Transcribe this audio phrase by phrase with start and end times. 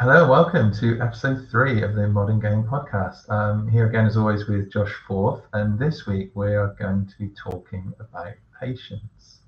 [0.00, 3.28] Hello, welcome to episode three of the Modern Game Podcast.
[3.28, 7.18] Um, here again, as always, with Josh Forth, and this week we are going to
[7.18, 9.40] be talking about patience.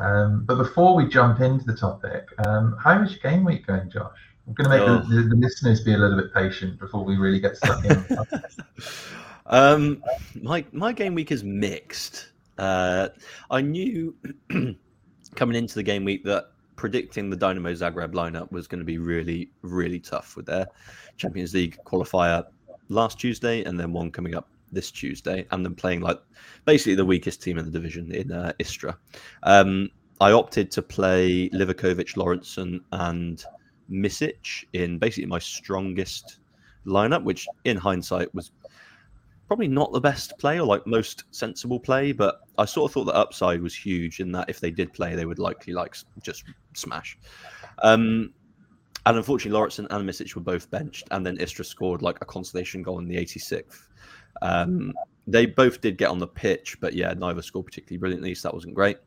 [0.00, 3.90] Um, but before we jump into the topic, um, how is your game week going,
[3.90, 4.16] Josh?
[4.46, 5.12] I'm going to make oh.
[5.12, 8.06] the, the, listeners be a little bit patient before we really get stuck in.
[9.46, 10.04] um,
[10.40, 12.30] my my game week is mixed.
[12.58, 13.08] Uh,
[13.50, 14.14] I knew
[15.34, 18.96] coming into the game week that predicting the Dynamo Zagreb lineup was going to be
[18.96, 20.66] really, really tough with their
[21.18, 22.42] Champions League qualifier
[22.88, 26.18] last Tuesday and then one coming up this Tuesday, and then playing like
[26.64, 28.96] basically the weakest team in the division in uh, Istra.
[29.42, 29.90] Um,
[30.22, 33.44] I opted to play Livakovic, Lauritsen, and
[33.90, 36.38] Misic in basically my strongest
[36.86, 38.52] lineup, which in hindsight was
[39.50, 43.06] probably not the best play or like most sensible play, but I sort of thought
[43.06, 46.44] the upside was huge in that if they did play, they would likely like just
[46.74, 47.18] smash.
[47.82, 48.32] Um,
[49.06, 52.84] and unfortunately, Lauritsen and Misic were both benched, and then Istra scored like a consolation
[52.84, 53.88] goal in the 86th.
[54.40, 54.92] Um,
[55.26, 58.54] they both did get on the pitch, but yeah, neither scored particularly brilliantly, so that
[58.54, 58.98] wasn't great.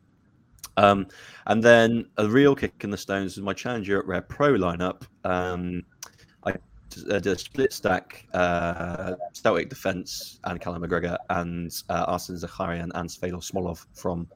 [0.76, 1.08] Um,
[1.48, 5.04] and then a real kick in the stones is my Challenger at Rare Pro lineup.
[5.24, 5.84] Um,
[7.10, 13.12] uh, a split stack uh, Celtic defense and Callum McGregor and uh, Arsen Zakharyan and
[13.12, 14.28] Fedor Smolov from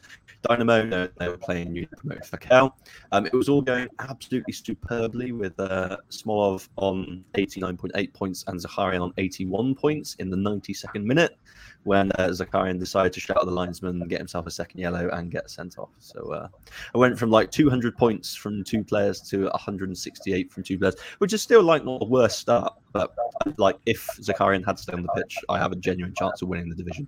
[0.42, 1.10] Dynamo.
[1.18, 2.72] They, were playing newly promoted Fakel.
[3.12, 9.02] Um, it was all going absolutely superbly with uh, Smolov on 89.8 points and Zakharyan
[9.02, 11.38] on 81 points in the 92nd minute
[11.84, 15.32] when uh, Zakharyan decided to shout at the linesman, get himself a second yellow, and
[15.32, 15.90] get sent off.
[16.00, 16.48] So uh,
[16.94, 21.34] I went from like 200 points from two players to 168 from two players, which
[21.34, 22.74] is still like not the worst start.
[22.92, 23.16] But
[23.58, 26.70] like if Zakharyan had stayed on the pitch, I have a genuine chance of winning
[26.70, 27.08] the division.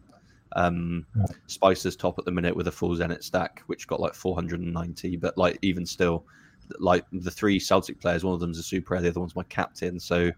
[0.55, 1.05] Um,
[1.47, 5.17] Spicer's top at the minute with a full Zenit stack, which got like 490.
[5.17, 6.25] But like even still,
[6.79, 9.99] like the three Celtic players, one of them's a super the other one's my captain.
[9.99, 10.31] So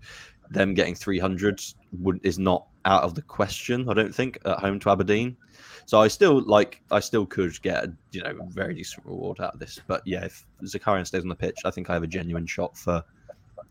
[0.49, 1.61] them getting 300
[1.99, 3.89] would, is not out of the question.
[3.89, 5.37] I don't think at home to Aberdeen.
[5.85, 9.53] So I still like I still could get a you know very decent reward out
[9.53, 9.79] of this.
[9.87, 12.77] But yeah, if Zakharyan stays on the pitch, I think I have a genuine shot
[12.77, 13.03] for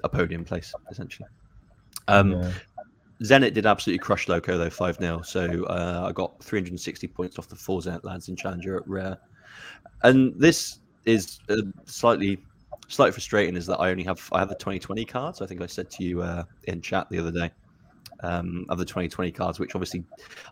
[0.02, 1.28] a podium place essentially.
[2.08, 2.52] Um, yeah.
[3.22, 7.48] Zenit did absolutely crush Loco though, five 0 So uh, I got 360 points off
[7.48, 9.18] the four Zenit lads in Challenger at Rare,
[10.02, 12.42] and this is uh, slightly
[12.88, 13.56] slightly frustrating.
[13.56, 15.42] Is that I only have I have the 2020 cards.
[15.42, 17.50] I think I said to you uh, in chat the other day
[18.22, 20.04] um, of the 2020 cards, which obviously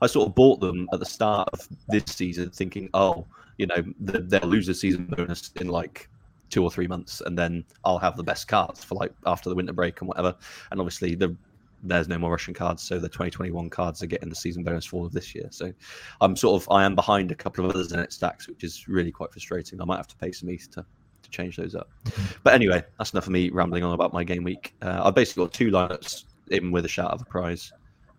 [0.02, 3.82] I sort of bought them at the start of this season, thinking, oh, you know,
[4.00, 6.08] they'll lose the season bonus in like
[6.50, 9.54] two or three months, and then I'll have the best cards for like after the
[9.54, 10.34] winter break and whatever.
[10.70, 11.34] And obviously, the
[11.82, 15.06] there's no more Russian cards, so the 2021 cards are getting the season bonus for
[15.06, 15.48] of this year.
[15.50, 15.72] So
[16.20, 18.88] I'm sort of I am behind a couple of others in its stacks, which is
[18.88, 19.80] really quite frustrating.
[19.80, 20.84] I might have to pay some ETH to,
[21.22, 21.90] to change those up.
[22.04, 22.24] Mm-hmm.
[22.42, 24.74] But anyway, that's enough of me rambling on about my game week.
[24.82, 27.72] Uh, I've basically got two lineups, even with a shout of a prize.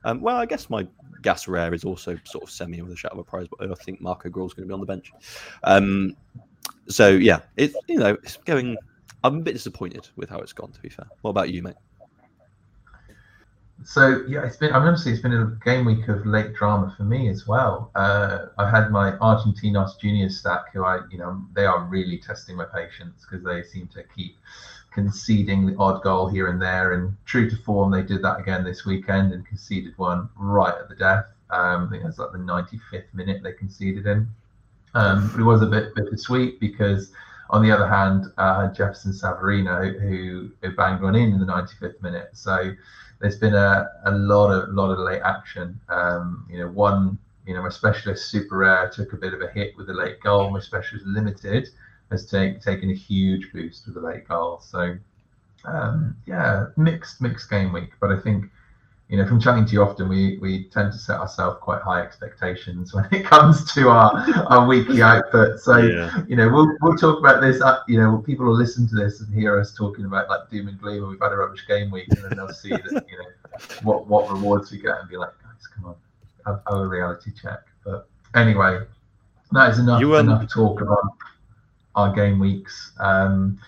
[0.06, 0.88] Um, well, I guess my
[1.22, 3.74] gas rare is also sort of semi with a shout of a prize, but I
[3.76, 5.12] think Marco Groll's going to be on the bench.
[5.64, 6.16] Um,
[6.88, 8.78] so yeah, it's you know it's going.
[9.24, 10.72] I'm a bit disappointed with how it's gone.
[10.72, 11.76] To be fair, what about you, mate?
[13.84, 14.74] So yeah, it's been.
[14.74, 17.92] I remember it's been a game week of late drama for me as well.
[17.96, 22.58] Uh, I had my Argentinos junior stack, who I, you know, they are really testing
[22.58, 24.38] my patience because they seem to keep
[24.92, 26.94] conceding the odd goal here and there.
[26.94, 30.90] And true to form, they did that again this weekend and conceded one right at
[30.90, 31.26] the death.
[31.50, 34.28] Um, I think it was like the 95th minute they conceded in.
[34.94, 37.12] Um, but it was a bit bittersweet because,
[37.52, 42.02] on the other hand, uh, Jefferson Savarino who, who banged one in in the 95th
[42.02, 42.30] minute.
[42.34, 42.74] So
[43.20, 45.80] there's been a, a lot of lot of late action.
[45.90, 49.48] Um, you know, one you know my specialist super rare took a bit of a
[49.50, 50.50] hit with the late goal.
[50.50, 51.70] My specialist limited
[52.12, 54.62] has take, taken a huge boost with the late goal.
[54.62, 54.98] So
[55.66, 58.50] um, yeah, mixed mixed game week, but I think
[59.10, 62.02] you know, from chatting to you often, we we tend to set ourselves quite high
[62.02, 64.12] expectations when it comes to our
[64.48, 65.60] our weekly output.
[65.60, 66.24] So yeah.
[66.28, 67.60] you know, we'll we'll talk about this.
[67.60, 70.68] Uh, you know, people will listen to this and hear us talking about like doom
[70.68, 73.18] and gloom, and we've had a rubbish game week, and then they'll see that you
[73.18, 75.96] know what what rewards we get and be like, guys, come on,
[76.46, 77.62] have, have a reality check.
[77.84, 78.82] But anyway,
[79.54, 81.16] that is enough enough talk about
[81.96, 82.92] our game weeks.
[83.00, 83.60] Um,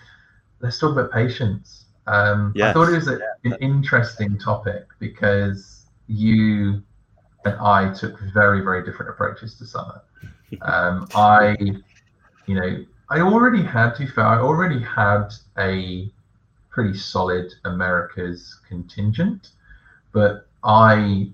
[0.60, 1.86] let's talk about patience.
[2.08, 2.70] Um, yes.
[2.70, 6.82] I thought it was a, an interesting topic because you
[7.46, 10.02] and I took very, very different approaches to summer.
[10.64, 11.56] Um, I,
[12.46, 16.12] you know, I already had to fair, I already had a
[16.70, 19.52] pretty solid Americas contingent,
[20.12, 21.34] but I, you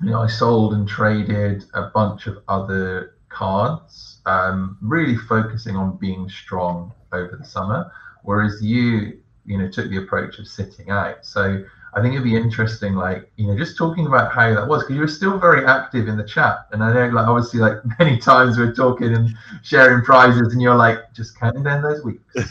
[0.00, 6.28] know, I sold and traded a bunch of other cards, um, really focusing on being
[6.28, 7.92] strong over the summer.
[8.24, 11.24] Whereas you you know took the approach of sitting out.
[11.24, 11.64] So
[11.96, 14.96] I think it'd be interesting, like you know, just talking about how that was because
[14.96, 18.18] you were still very active in the chat, and I know, like obviously, like many
[18.18, 22.22] times we're talking and sharing prizes, and you're like just counting down those weeks.
[22.34, 22.44] so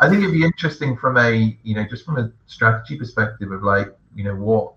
[0.00, 3.64] I think it'd be interesting from a you know just from a strategy perspective of
[3.64, 4.74] like you know what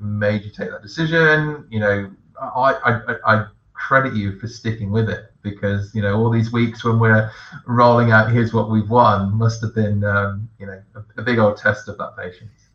[0.00, 1.66] made you take that decision.
[1.70, 6.30] You know, I I, I credit you for sticking with it because you know all
[6.30, 7.30] these weeks when we're
[7.66, 11.38] rolling out here's what we've won must have been um, you know a, a, big
[11.38, 12.68] old test of that patience.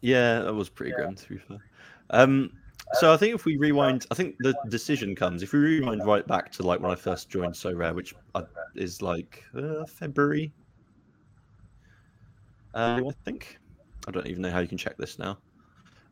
[0.00, 1.04] Yeah that was pretty yeah.
[1.04, 1.58] grim to be fair.
[2.10, 2.50] Um,
[2.94, 5.42] so i think if we rewind i think the decision comes.
[5.42, 8.14] If we rewind right back to like when i first joined Sorare which
[8.74, 10.52] is like uh, february?
[12.74, 13.58] Uh, i think?
[14.08, 15.38] I don't even know how you can check this now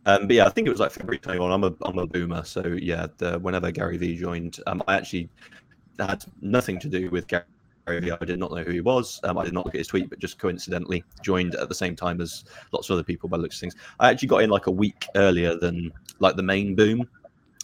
[0.07, 1.53] um, but yeah, I think it was like February 21.
[1.53, 3.07] I'm a I'm a boomer, so yeah.
[3.19, 5.29] The, whenever Gary Vee joined, um, I actually
[5.99, 7.45] had nothing to do with Gary
[7.87, 8.11] Vee.
[8.11, 9.21] I did not know who he was.
[9.25, 11.95] Um, I did not look at his tweet, but just coincidentally joined at the same
[11.95, 13.77] time as lots of other people by looks of things.
[13.99, 17.07] I actually got in like a week earlier than like the main boom.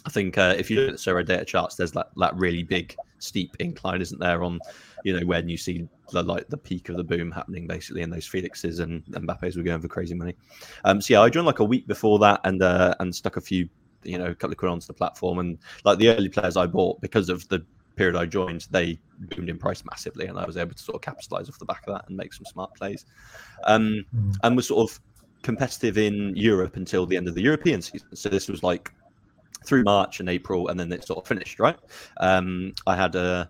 [0.05, 2.95] I think uh, if you look at Sorare data charts, there's that, that really big
[3.19, 4.59] steep incline, isn't there, on
[5.03, 8.11] you know when you see the like the peak of the boom happening basically, and
[8.11, 10.35] those Felixes and, and Mbappe's were going for crazy money.
[10.85, 13.41] Um, so yeah, I joined like a week before that, and uh, and stuck a
[13.41, 13.69] few
[14.03, 16.65] you know a couple of quid onto the platform, and like the early players I
[16.65, 17.63] bought because of the
[17.95, 21.01] period I joined, they boomed in price massively, and I was able to sort of
[21.01, 23.05] capitalize off the back of that and make some smart plays.
[23.65, 24.35] Um, mm.
[24.43, 24.99] And was sort of
[25.41, 28.15] competitive in Europe until the end of the European season.
[28.15, 28.91] So this was like
[29.65, 31.59] through March and April, and then it sort of finished.
[31.59, 31.77] Right?
[32.17, 33.49] Um, I had a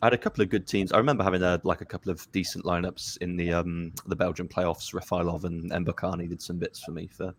[0.00, 0.92] I had a couple of good teams.
[0.92, 4.48] I remember having a like a couple of decent lineups in the um, the Belgian
[4.48, 4.94] playoffs.
[4.94, 7.34] Refaelov and Mbokani did some bits for me for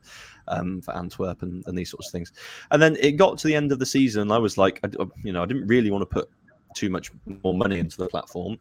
[0.48, 2.34] um, for Antwerp and, and, these sorts of things.
[2.72, 4.90] And then it got to the end of the season, and I was like, I,
[5.24, 6.30] you know, I didn't really want to put
[6.76, 7.12] too much
[7.44, 8.58] more money into the platform.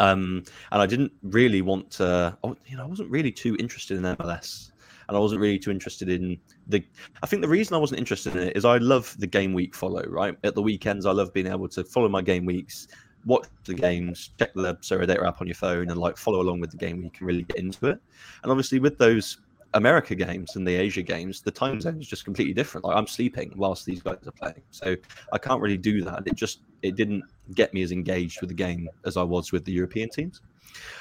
[0.00, 4.02] Um, and I didn't really want to, you know, I wasn't really too interested in
[4.16, 4.70] MLS
[5.08, 6.82] and I wasn't really too interested in the.
[7.22, 9.74] I think the reason I wasn't interested in it is I love the game week
[9.74, 10.02] follow.
[10.06, 12.88] Right at the weekends, I love being able to follow my game weeks,
[13.26, 16.60] watch the games, check the Sorare data app on your phone, and like follow along
[16.60, 17.02] with the game.
[17.02, 17.98] You can really get into it.
[18.42, 19.38] And obviously, with those
[19.74, 22.84] America games and the Asia games, the time zone is just completely different.
[22.84, 24.96] Like I'm sleeping whilst these guys are playing, so
[25.32, 26.26] I can't really do that.
[26.26, 27.24] It just it didn't
[27.54, 30.40] get me as engaged with the game as I was with the European teams.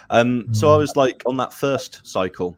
[0.10, 0.80] Um, so I hmm.
[0.80, 2.58] was like on that first cycle,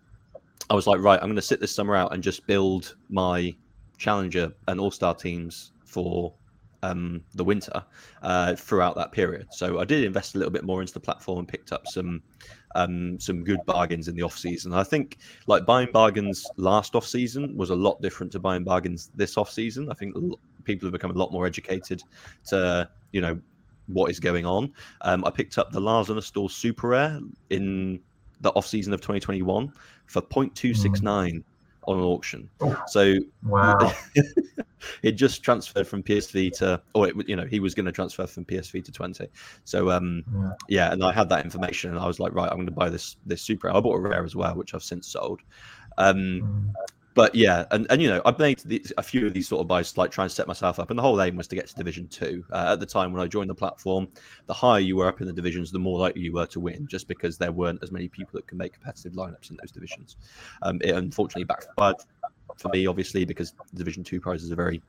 [0.70, 3.56] I was like, right, I'm going to sit this summer out and just build my
[3.98, 6.34] challenger and all star teams for
[6.86, 7.84] um, the winter
[8.22, 9.48] uh, throughout that period.
[9.52, 12.22] So I did invest a little bit more into the platform and picked up some
[12.76, 14.74] um, some good bargains in the off season.
[14.74, 15.18] I think
[15.48, 19.50] like buying bargains last off season was a lot different to buying bargains this off
[19.50, 19.90] season.
[19.90, 20.16] I think
[20.64, 22.04] people have become a lot more educated
[22.48, 23.40] to you know
[23.88, 24.74] what is going on.
[25.02, 28.00] Um, I picked up the Lars Store Super Rare in
[28.42, 29.72] the off season of 2021
[30.08, 31.44] for 0.269 mm.
[31.88, 32.50] On an auction.
[32.62, 33.94] Oh, so wow,
[35.04, 38.26] it just transferred from PSV to, or it, you know, he was going to transfer
[38.26, 39.28] from PSV to Twente.
[39.66, 40.52] So um, yeah.
[40.68, 40.92] yeah.
[40.94, 43.18] and I had that information, and I was like, right, I'm going to buy this
[43.26, 43.70] this super.
[43.70, 45.42] I bought a rare as well, which I've since sold.
[45.98, 46.74] Um, mm
[47.16, 48.62] but yeah, and, and you know, I've made
[48.98, 51.00] a few of these sort of buys to like try and set myself up, and
[51.00, 52.44] the whole aim was to get to Division Two.
[52.52, 54.10] Uh, at the time when I joined the platform,
[54.46, 56.86] the higher you were up in the divisions, the more likely you were to win,
[56.88, 60.18] just because there weren't as many people that can make competitive lineups in those divisions.
[60.62, 61.96] Um, it unfortunately backfired
[62.58, 64.82] for me, obviously, because Division Two prizes are very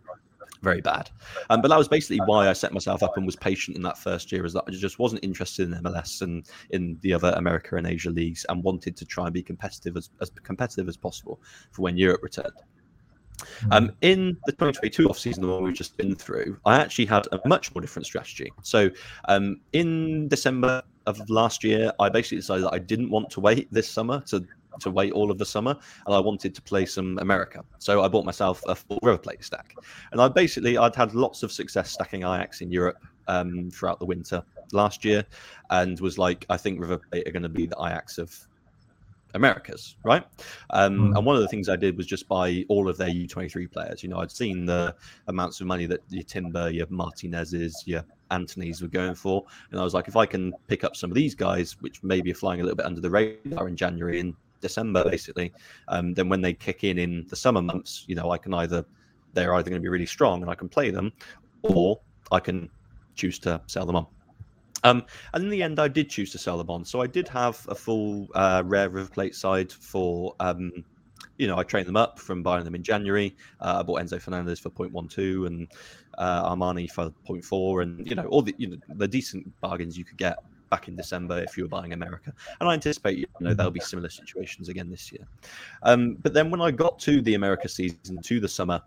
[0.67, 1.11] very bad.
[1.49, 3.97] Um, but that was basically why I set myself up and was patient in that
[3.97, 7.77] first year, is that I just wasn't interested in MLS and in the other America
[7.77, 11.41] and Asia leagues, and wanted to try and be competitive as, as competitive as possible
[11.71, 12.61] for when Europe returned.
[13.71, 17.27] Um, in the 2022 off season, the one we've just been through, I actually had
[17.33, 18.53] a much more different strategy.
[18.63, 18.91] So,
[19.29, 23.69] um, in December of last year, I basically decided that I didn't want to wait
[23.71, 24.45] this summer to
[24.81, 27.65] to wait all of the summer, and I wanted to play some America.
[27.79, 29.75] So I bought myself a full River Plate stack,
[30.13, 34.07] and I basically I'd had lots of success stacking Ajax in Europe um, throughout the
[34.07, 34.43] winter
[34.73, 35.25] last year,
[35.71, 38.35] and was like, I think River Plate are going to be the Ajax of
[39.35, 40.25] Americas, right?
[40.71, 41.17] Um, mm.
[41.17, 44.03] And one of the things I did was just buy all of their U23 players.
[44.03, 44.95] You know, I'd seen the
[45.29, 49.85] amounts of money that your Timber, your Martinez's, your Antony's were going for, and I
[49.85, 52.61] was like, if I can pick up some of these guys, which maybe are flying
[52.61, 55.53] a little bit under the radar in January and December, basically.
[55.89, 58.85] Um, then when they kick in in the summer months, you know, I can either
[59.33, 61.13] they're either going to be really strong and I can play them,
[61.63, 62.01] or
[62.33, 62.71] I can
[63.15, 64.07] choose to sell them on.
[64.85, 66.85] Um, and in the end, I did choose to sell them on.
[66.85, 70.73] So I did have a full uh, rare River Plate side for, um,
[71.39, 73.37] you know, I trained them up from buying them in January.
[73.61, 75.69] Uh, I bought Enzo Fernandez for 0.12 and
[76.19, 80.05] uh, Armani for 0.4, and you know all the you know the decent bargains you
[80.05, 80.39] could get
[80.71, 82.33] back in December if you were buying America.
[82.61, 85.27] And I anticipate you know there'll be similar situations again this year.
[85.83, 88.83] Um, but then when I got to the America season, to the summer,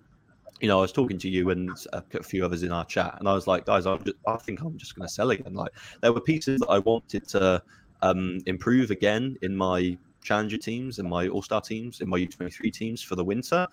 [0.60, 3.30] you know, I was talking to you and a few others in our chat, and
[3.30, 5.54] I was like, guys, just, i think I'm just going to sell again.
[5.54, 5.72] Like,
[6.02, 7.64] there were pieces that I wanted to
[8.02, 12.74] um, improve again in my challenger teams and my all star teams, in my U23
[12.74, 13.68] teams for the winter.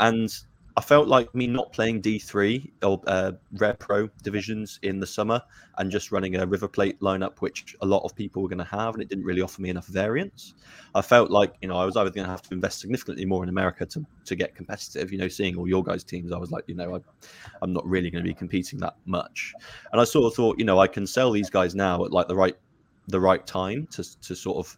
[0.00, 0.36] And
[0.76, 5.40] I felt like me not playing D3 or uh, Rare Pro divisions in the summer
[5.78, 8.64] and just running a River Plate lineup, which a lot of people were going to
[8.64, 10.54] have, and it didn't really offer me enough variance.
[10.96, 13.44] I felt like you know I was either going to have to invest significantly more
[13.44, 15.12] in America to to get competitive.
[15.12, 17.00] You know, seeing all your guys' teams, I was like, you know, I,
[17.62, 19.54] I'm not really going to be competing that much.
[19.92, 22.26] And I sort of thought, you know, I can sell these guys now at like
[22.26, 22.56] the right
[23.06, 24.76] the right time to to sort of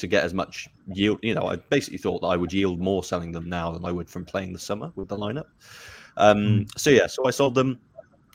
[0.00, 1.18] to get as much yield.
[1.22, 3.92] You know, I basically thought that I would yield more selling them now than I
[3.92, 5.46] would from playing the summer with the lineup.
[6.16, 6.62] Um, hmm.
[6.76, 7.78] so yeah, so I sold them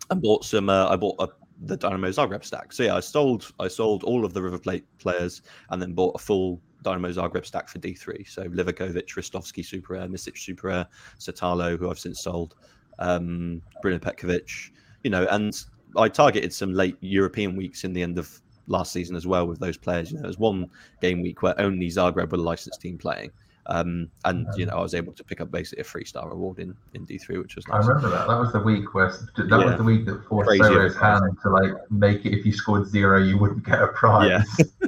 [0.09, 0.69] and bought some.
[0.69, 1.27] Uh, I bought a,
[1.65, 2.71] the Dynamo Zagreb stack.
[2.71, 6.15] So yeah, I sold I sold all of the River Plate players and then bought
[6.15, 8.27] a full Dynamo Zagreb stack for D3.
[8.27, 10.87] So Livakovic, Ristovski super rare, Misic super rare,
[11.19, 12.55] Sutalo, who I've since sold,
[12.99, 14.71] um, Bruno Petkovic,
[15.03, 15.53] you know, and
[15.97, 19.59] I targeted some late European weeks in the end of last season as well with
[19.59, 20.11] those players.
[20.11, 20.69] You know, there was one
[21.01, 23.31] game week where only Zagreb were the licensed team playing.
[23.67, 26.59] Um, and you know, I was able to pick up basically a three star reward
[26.59, 27.83] in, in D three, which was nice.
[27.83, 28.27] I remember that.
[28.27, 29.57] That was the week where that yeah.
[29.57, 32.37] was the week that forced Sorare's hand to like make it.
[32.37, 34.45] If you scored zero, you wouldn't get a prize.
[34.59, 34.87] Yeah.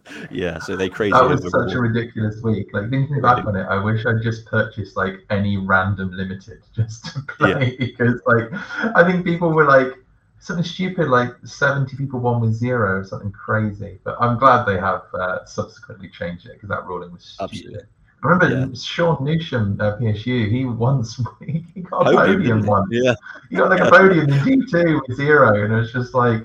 [0.30, 0.58] yeah.
[0.58, 1.12] So they crazy.
[1.12, 2.68] That was such a ridiculous week.
[2.72, 7.04] Like thinking back on it, I wish I'd just purchased like any random limited just
[7.06, 7.86] to play yeah.
[7.86, 8.48] because like
[8.96, 9.94] I think people were like
[10.42, 14.00] something stupid like 70 people won with zero, something crazy.
[14.02, 17.54] But I'm glad they have uh, subsequently changed it because that ruling was stupid.
[17.54, 17.80] Absolutely.
[18.24, 18.74] I remember yeah.
[18.74, 22.88] Sean Newsham, uh, PSU, he once he got a podium, podium once.
[22.90, 23.14] Yeah.
[23.50, 26.42] He got like a podium in D2 with zero, and it was just like,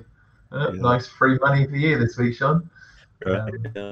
[0.52, 0.82] uh, yeah.
[0.82, 2.70] nice free money for you this week, Sean.
[3.26, 3.40] Right.
[3.40, 3.92] Um, yeah.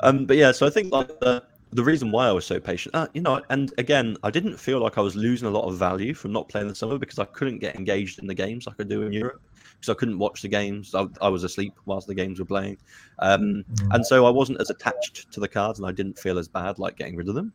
[0.00, 2.94] Um, but yeah, so I think like the the reason why I was so patient,
[2.94, 5.76] uh, you know, and again, I didn't feel like I was losing a lot of
[5.76, 8.76] value from not playing the summer because I couldn't get engaged in the games like
[8.78, 9.40] I do in Europe
[9.74, 10.94] because I couldn't watch the games.
[10.94, 12.76] I, I was asleep whilst the games were playing,
[13.20, 13.94] um, mm.
[13.94, 16.78] and so I wasn't as attached to the cards, and I didn't feel as bad
[16.78, 17.52] like getting rid of them.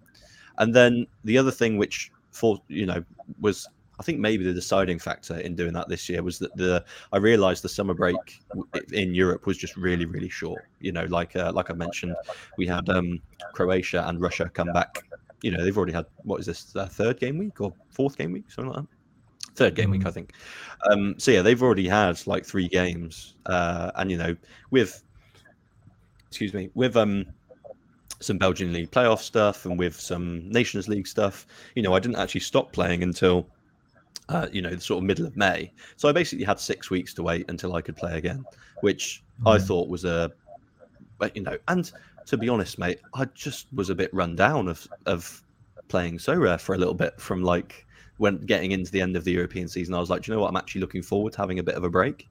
[0.57, 3.03] And then the other thing, which for you know
[3.39, 3.67] was
[3.99, 6.83] I think maybe the deciding factor in doing that this year was that the
[7.13, 8.41] I realised the summer break
[8.91, 10.65] in Europe was just really really short.
[10.79, 12.15] You know, like uh, like I mentioned,
[12.57, 13.19] we had um,
[13.53, 15.03] Croatia and Russia come back.
[15.41, 18.49] You know, they've already had what is this third game week or fourth game week,
[18.49, 18.89] something like that.
[19.55, 20.07] Third game week, mm.
[20.07, 20.33] I think.
[20.89, 24.35] Um, so yeah, they've already had like three games, uh, and you know,
[24.71, 25.03] with
[26.27, 27.25] excuse me, with um
[28.19, 31.45] some Belgian League playoff stuff and with some Nations League stuff.
[31.75, 33.47] You know, I didn't actually stop playing until
[34.29, 35.71] uh, you know, the sort of middle of May.
[35.97, 38.43] So I basically had six weeks to wait until I could play again,
[38.81, 39.51] which mm.
[39.51, 40.31] I thought was a,
[41.33, 41.91] you know, and
[42.25, 45.41] to be honest, mate, I just was a bit run down of of
[45.87, 47.85] playing Sorare for a little bit from like
[48.17, 49.93] when getting into the end of the European season.
[49.93, 51.83] I was like, you know what, I'm actually looking forward to having a bit of
[51.83, 52.27] a break.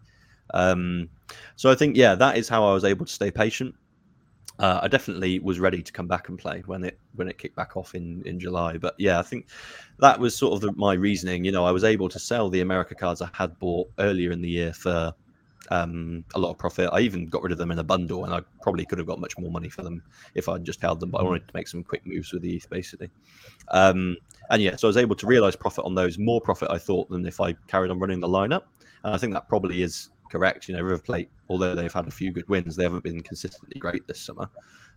[0.53, 1.09] Um,
[1.57, 3.75] so I think, yeah, that is how I was able to stay patient
[4.59, 7.57] uh, I definitely was ready to come back and play when it when it kicked
[7.57, 8.79] back off in in July.
[8.79, 9.49] But yeah, I think
[9.99, 11.45] that was sort of the, my reasoning.
[11.45, 14.43] You know, I was able to sell the America cards I had bought earlier in
[14.43, 15.13] the year for
[15.71, 16.91] um, a lot of profit.
[16.93, 19.21] I even got rid of them in a bundle, and I probably could have got
[19.21, 20.03] much more money for them
[20.35, 21.11] if I'd just held them.
[21.11, 23.11] But I wanted to make some quick moves with the ETH, basically.
[23.69, 24.17] Um,
[24.51, 27.09] and yeah, so I was able to realize profit on those, more profit I thought
[27.11, 28.63] than if I carried on running the lineup.
[29.03, 30.69] And I think that probably is correct.
[30.69, 33.79] You know, River Plate, although they've had a few good wins, they haven't been consistently
[33.79, 34.51] great this summer.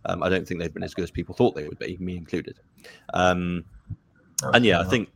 [0.04, 2.16] Um, I don't think they've been as good as people thought they would be, me
[2.16, 2.58] included.
[3.14, 3.64] Um,
[4.42, 5.10] and yeah, I think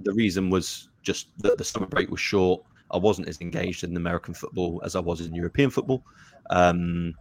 [0.00, 2.62] the reason was just that the summer break was short.
[2.90, 6.02] I wasn't as engaged in American football as I was in European football.
[6.48, 7.14] Um,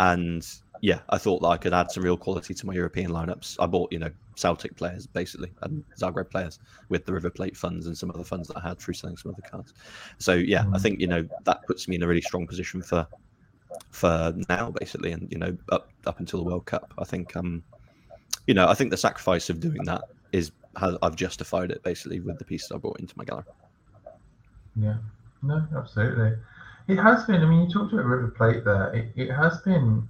[0.00, 0.44] and
[0.82, 3.56] yeah, I thought that I could add some real quality to my European lineups.
[3.60, 6.58] I bought, you know, Celtic players basically and Zagreb players
[6.88, 9.30] with the River Plate funds and some other funds that I had through selling some
[9.30, 9.74] other cards.
[10.18, 10.74] So yeah, mm.
[10.74, 13.06] I think you know that puts me in a really strong position for
[13.90, 16.92] for now basically, and you know up up until the World Cup.
[16.98, 17.62] I think um,
[18.48, 22.18] you know, I think the sacrifice of doing that is how I've justified it basically
[22.18, 23.44] with the pieces I brought into my gallery.
[24.74, 24.96] Yeah,
[25.42, 26.32] no, absolutely.
[26.88, 27.40] It has been.
[27.40, 28.92] I mean, you talked about River Plate there.
[28.92, 30.08] It, it has been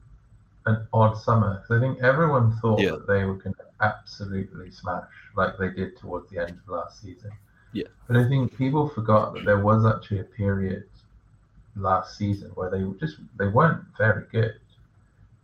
[0.67, 2.93] an odd summer because I think everyone thought yeah.
[2.93, 7.01] that they were going to absolutely smash like they did towards the end of last
[7.01, 7.33] season.
[7.73, 7.89] Yeah.
[8.07, 10.85] But I think people forgot that there was actually a period
[11.77, 14.55] last season where they just they weren't very good.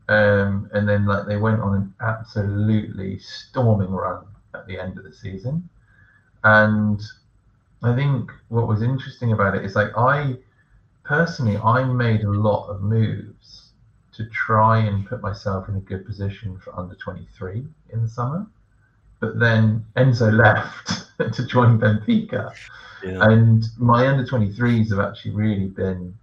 [0.08, 5.04] Um, and then like they went on an absolutely storming run at the end of
[5.04, 5.68] the season.
[6.44, 7.00] And
[7.82, 10.36] I think what was interesting about it is like I
[11.04, 13.67] personally, I made a lot of moves
[14.18, 18.44] to try and put myself in a good position for under 23 in the summer.
[19.20, 22.52] But then Enzo left to join Benfica.
[23.04, 23.30] Yeah.
[23.30, 26.18] And my under 23s have actually really been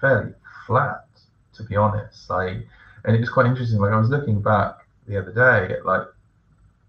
[0.00, 0.32] fairly
[0.66, 1.06] flat,
[1.54, 2.28] to be honest.
[2.28, 2.66] Like,
[3.04, 3.78] and it was quite interesting.
[3.78, 6.02] Like, I was looking back the other day at, like,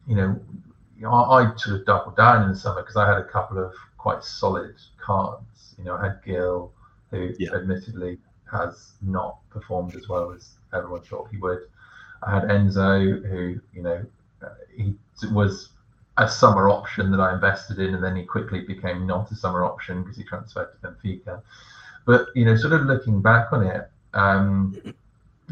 [0.08, 0.42] you know,
[1.08, 3.74] I, I sort of doubled down in the summer because I had a couple of
[4.00, 5.76] quite solid cards.
[5.78, 6.72] You know, I had Gil,
[7.12, 7.54] who yeah.
[7.54, 8.18] admittedly
[8.52, 11.60] has not performed as well as everyone thought he would.
[12.24, 14.06] I had Enzo, who you know
[14.76, 14.94] he
[15.32, 15.70] was
[16.18, 19.64] a summer option that I invested in, and then he quickly became not a summer
[19.64, 21.42] option because he transferred to Benfica.
[22.06, 24.76] But you know, sort of looking back on it, um,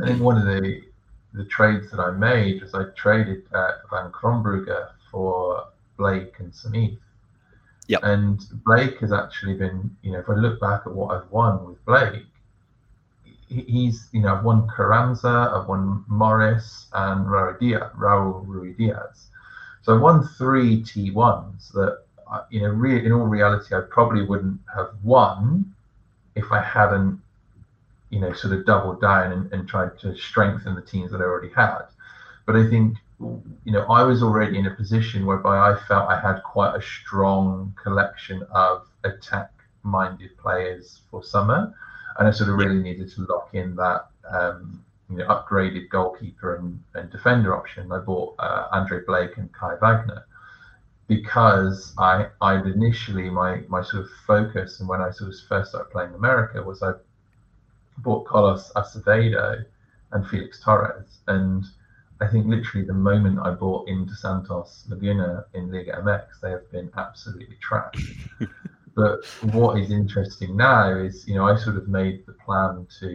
[0.01, 0.83] I think one of the
[1.33, 6.97] the trades that I made was I traded uh, Van Crombrugge for Blake and Samith.
[7.87, 8.01] Yep.
[8.03, 11.65] And Blake has actually been, you know, if I look back at what I've won
[11.65, 12.25] with Blake,
[13.47, 19.25] he's, you know, I've won Carranza, uh, I've won Morris and Raul Diaz, Raul Ruidíaz.
[19.81, 24.23] So I won three T1s that, uh, you know, re- in all reality, I probably
[24.23, 25.73] wouldn't have won
[26.35, 27.19] if I hadn't,
[28.09, 31.23] you know, sort of doubled down and, and tried to strengthen the teams that I
[31.23, 31.83] already had.
[32.45, 36.19] But I think you know, I was already in a position whereby I felt I
[36.19, 41.73] had quite a strong collection of attack-minded players for summer,
[42.17, 46.55] and I sort of really needed to lock in that um, you know upgraded goalkeeper
[46.55, 47.91] and, and defender option.
[47.91, 50.25] I bought uh, Andre Blake and Kai Wagner
[51.07, 55.69] because I I initially my my sort of focus and when I sort of first
[55.69, 56.93] started playing America was I
[57.99, 59.63] bought Carlos Acevedo
[60.11, 61.65] and Felix Torres and
[62.19, 66.69] I think literally the moment I bought into Santos Laguna in Liga MX, they have
[66.71, 68.27] been absolutely trash.
[68.97, 69.23] but
[69.53, 73.07] what is interesting now is, you know, I sort of made the plan to,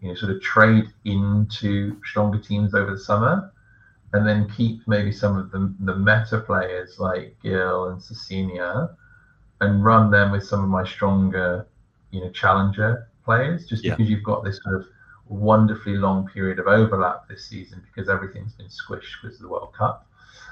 [0.00, 3.52] you know, sort of trade into stronger teams over the summer
[4.12, 8.90] and then keep maybe some of the, the meta players like Gil and Cecilia
[9.60, 11.68] and run them with some of my stronger,
[12.10, 13.94] you know, challenger players just yeah.
[13.94, 14.86] because you've got this sort of
[15.28, 19.72] wonderfully long period of overlap this season because everything's been squished because of the World
[19.72, 20.04] Cup.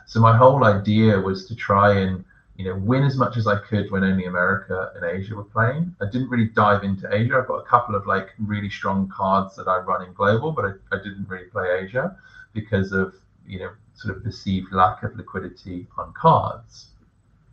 [0.07, 2.25] So my whole idea was to try and
[2.59, 5.95] you know win as much as I could when only America and Asia were playing.
[6.03, 7.39] I didn't really dive into Asia.
[7.39, 10.65] I've got a couple of like really strong cards that I run in global, but
[10.65, 12.17] I, I didn't really play Asia
[12.53, 13.15] because of
[13.47, 16.89] you know sort of perceived lack of liquidity on cards.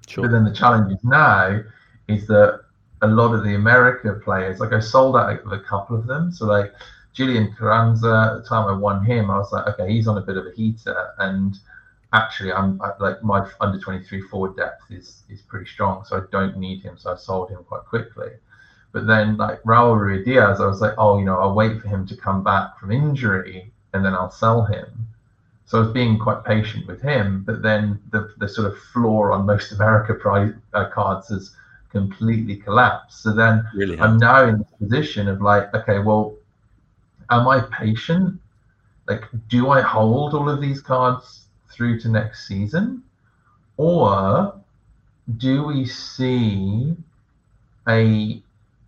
[0.07, 0.23] Sure.
[0.23, 1.61] But then the challenge is now
[2.07, 2.61] is that
[3.01, 6.31] a lot of the America players, like I sold out of a couple of them.
[6.31, 6.73] So like
[7.13, 10.21] Julian Carranza, at the time I won him, I was like, okay, he's on a
[10.21, 11.57] bit of a heater, and
[12.15, 16.21] actually, I'm I, like my under 23 forward depth is is pretty strong, so I
[16.31, 18.31] don't need him, so I sold him quite quickly.
[18.91, 22.07] But then, like Raul Ruidíaz, I was like, oh, you know, I'll wait for him
[22.07, 25.07] to come back from injury, and then I'll sell him.
[25.65, 29.31] So I was being quite patient with him, but then the the sort of floor
[29.31, 31.55] on most America price, uh, cards has
[31.89, 33.23] completely collapsed.
[33.23, 36.35] So then really I'm now in the position of like, okay, well,
[37.29, 38.39] am I patient?
[39.07, 41.44] Like, do I hold all of these cards
[41.75, 43.03] through to next season?
[43.77, 44.55] Or
[45.37, 46.95] do we see
[47.87, 48.41] a,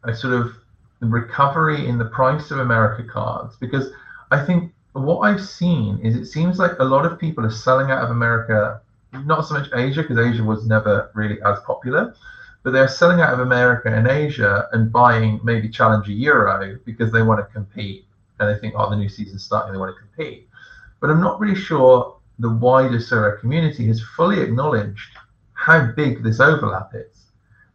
[0.04, 0.56] a sort of
[1.02, 3.56] recovery in the price of America cards?
[3.58, 3.91] Because
[4.32, 7.91] I think what I've seen is it seems like a lot of people are selling
[7.91, 8.82] out of America,
[9.13, 12.15] not so much Asia, because Asia was never really as popular,
[12.63, 17.21] but they're selling out of America and Asia and buying maybe Challenger Euro because they
[17.21, 18.06] want to compete
[18.39, 20.47] and they think, oh, the new season's starting, they want to compete.
[21.00, 25.17] But I'm not really sure the wider Sorare community has fully acknowledged
[25.54, 27.26] how big this overlap is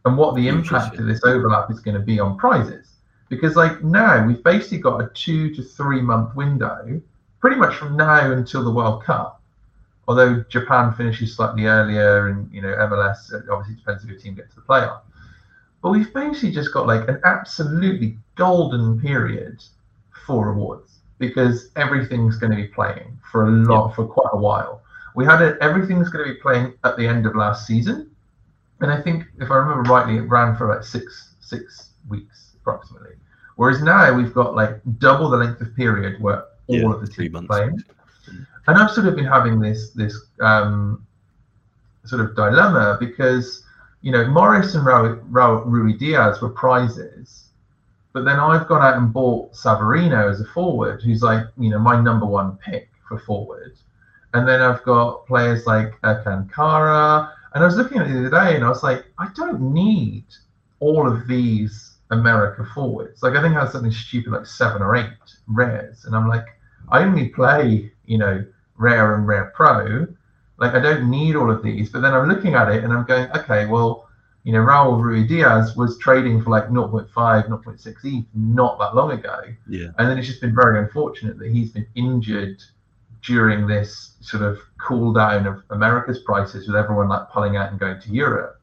[0.05, 2.95] and what the impact of this overlap is going to be on prizes.
[3.29, 7.01] Because like now we've basically got a two to three month window,
[7.39, 9.41] pretty much from now until the World Cup.
[10.07, 14.49] Although Japan finishes slightly earlier, and you know MLS obviously depends if your team gets
[14.49, 15.01] to the playoff.
[15.81, 19.63] But we've basically just got like an absolutely golden period
[20.25, 20.92] for awards
[21.27, 23.95] because everything's going to be playing for a lot yeah.
[23.95, 24.81] for quite a while.
[25.15, 28.09] We had it, everything's going to be playing at the end of last season,
[28.81, 33.15] and I think if I remember rightly, it ran for like six six weeks approximately.
[33.55, 37.07] Whereas now we've got like double the length of period where all yeah, of the
[37.07, 37.83] teams are playing.
[38.67, 41.05] And I've sort of been having this this um,
[42.05, 43.63] sort of dilemma because
[44.01, 47.49] you know Morris and Ruidíaz were prizes
[48.13, 51.79] but then I've gone out and bought Savarino as a forward, who's like, you know,
[51.79, 53.73] my number one pick for forward.
[54.33, 57.33] And then I've got players like Ercan Kara.
[57.53, 59.73] And I was looking at it the other day and I was like, I don't
[59.73, 60.25] need
[60.79, 63.23] all of these America forwards.
[63.23, 65.09] Like I think I had something stupid like seven or eight
[65.47, 66.45] rares, and I'm like,
[66.89, 68.45] I only play, you know,
[68.77, 70.07] rare and rare pro.
[70.57, 71.89] Like I don't need all of these.
[71.89, 74.02] But then I'm looking at it and I'm going, okay, well,
[74.43, 79.41] you know, Raul Ruidíaz was trading for like 0.5, 0.6 ETH not that long ago.
[79.67, 79.87] Yeah.
[79.97, 82.61] And then it's just been very unfortunate that he's been injured
[83.21, 87.79] during this sort of cool down of America's prices with everyone like pulling out and
[87.79, 88.59] going to Europe.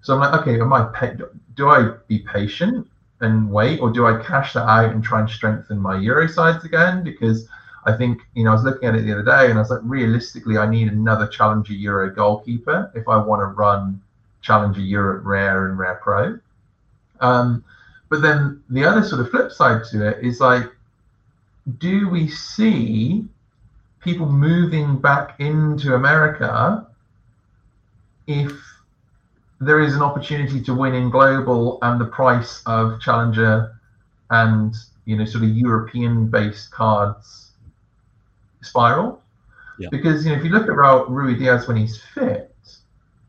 [0.00, 1.18] So I'm like, okay, am I pay-
[1.54, 2.86] do I be patient
[3.20, 6.64] and wait, or do I cash that out and try and strengthen my Euro sides
[6.64, 7.02] again?
[7.02, 7.48] Because
[7.84, 9.70] I think you know I was looking at it the other day and I was
[9.70, 14.00] like, realistically, I need another Challenger Euro goalkeeper if I want to run
[14.48, 16.38] Challenger Europe Rare and Rare Pro.
[17.20, 17.62] Um,
[18.08, 20.64] but then the other sort of flip side to it is like,
[21.76, 23.26] do we see
[24.00, 26.86] people moving back into America
[28.26, 28.52] if
[29.60, 33.78] there is an opportunity to win in global and the price of challenger
[34.30, 37.50] and you know sort of European based cards
[38.62, 39.20] spiral?
[39.78, 39.88] Yeah.
[39.90, 42.47] Because you know if you look at Raul Ruidíaz when he's fit,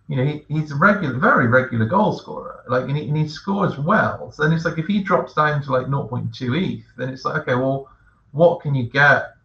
[0.10, 2.63] you know he, he's a regular, very regular goal scorer.
[2.67, 4.32] Like and he, and he scores well.
[4.32, 7.43] So then it's like if he drops down to like 0.2 ETH, then it's like
[7.43, 7.88] okay, well,
[8.32, 9.36] what can you get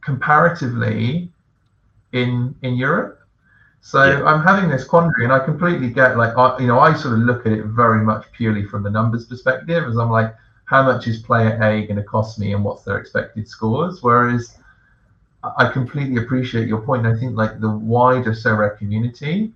[0.00, 1.30] comparatively
[2.12, 3.20] in in Europe?
[3.80, 4.24] So Yeah.
[4.24, 7.20] I'm having this quandary, and I completely get like I, you know I sort of
[7.20, 10.34] look at it very much purely from the numbers perspective, as I'm like,
[10.66, 14.02] how much is player A going to cost me, and what's their expected scores?
[14.02, 14.58] Whereas
[15.56, 17.06] I completely appreciate your point.
[17.06, 19.52] I think like the wider Sorare community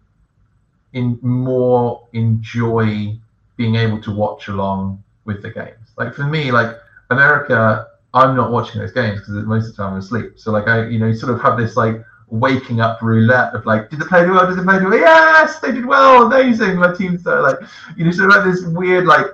[0.92, 3.16] in more enjoy
[3.56, 5.90] being able to watch along with the games.
[5.96, 6.76] Like for me, like
[7.10, 10.32] America, I'm not watching those games because most of the time I'm asleep.
[10.36, 13.90] So like I, you know, sort of have this like waking up roulette of like,
[13.90, 14.46] did they play do well?
[14.46, 14.98] Did they play do well?
[14.98, 16.26] Yes, they did well.
[16.26, 16.76] Amazing.
[16.76, 17.58] My team's so like,
[17.96, 19.26] you know, sort of like this weird like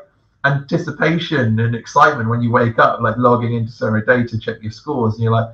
[0.45, 5.15] anticipation and excitement when you wake up, like logging into Sorare Data, check your scores,
[5.15, 5.49] and you're like,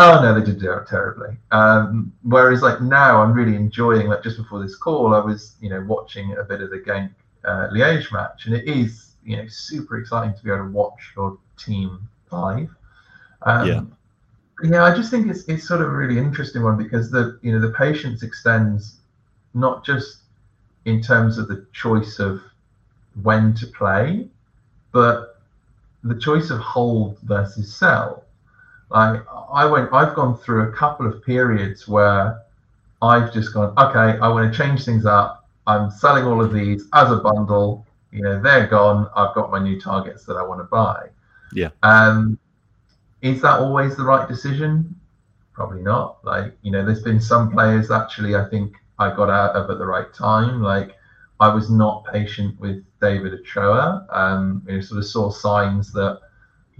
[0.00, 1.36] oh no, they did do it terribly.
[1.50, 4.08] Um, whereas like now, I'm really enjoying.
[4.08, 7.10] Like just before this call, I was you know watching a bit of the Genk
[7.44, 11.12] uh, Liège match, and it is you know super exciting to be able to watch
[11.16, 12.70] your team live.
[13.42, 13.82] Um, Yeah.
[14.62, 17.52] Yeah, I just think it's it's sort of a really interesting one because the you
[17.52, 18.98] know the patience extends
[19.54, 20.20] not just
[20.84, 22.42] in terms of the choice of
[23.22, 24.28] when to play,
[24.92, 25.40] but
[26.04, 28.24] the choice of hold versus sell.
[28.90, 29.22] Like
[29.52, 32.42] I went, I've gone through a couple of periods where
[33.02, 35.48] I've just gone, okay, I want to change things up.
[35.66, 37.86] I'm selling all of these as a bundle.
[38.10, 39.08] You know, they're gone.
[39.16, 41.08] I've got my new targets that I want to buy.
[41.52, 41.70] Yeah.
[41.82, 42.38] Um,
[43.22, 44.94] is that always the right decision?
[45.52, 46.24] Probably not.
[46.24, 49.78] Like, you know, there's been some players actually I think I got out of at
[49.78, 50.62] the right time.
[50.62, 50.96] Like,
[51.38, 54.06] I was not patient with David Ochoa.
[54.10, 56.20] Um, you know, sort of saw signs that,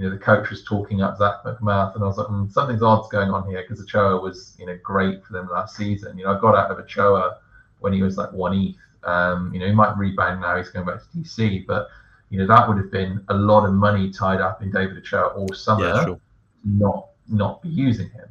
[0.01, 2.83] you know, the coach was talking up Zac MacMath, and I was like, mm, something's
[2.83, 6.17] odd's going on here because Ochoa was, you know, great for them last season.
[6.17, 7.37] You know, I got out of Ochoa
[7.81, 8.77] when he was like one ETH.
[9.05, 10.57] Um, you know, he might rebound now.
[10.57, 11.89] He's going back to DC, but
[12.31, 15.35] you know that would have been a lot of money tied up in David Ochoa
[15.35, 16.21] all summer Yeah, sure.
[16.65, 18.29] not not be using him.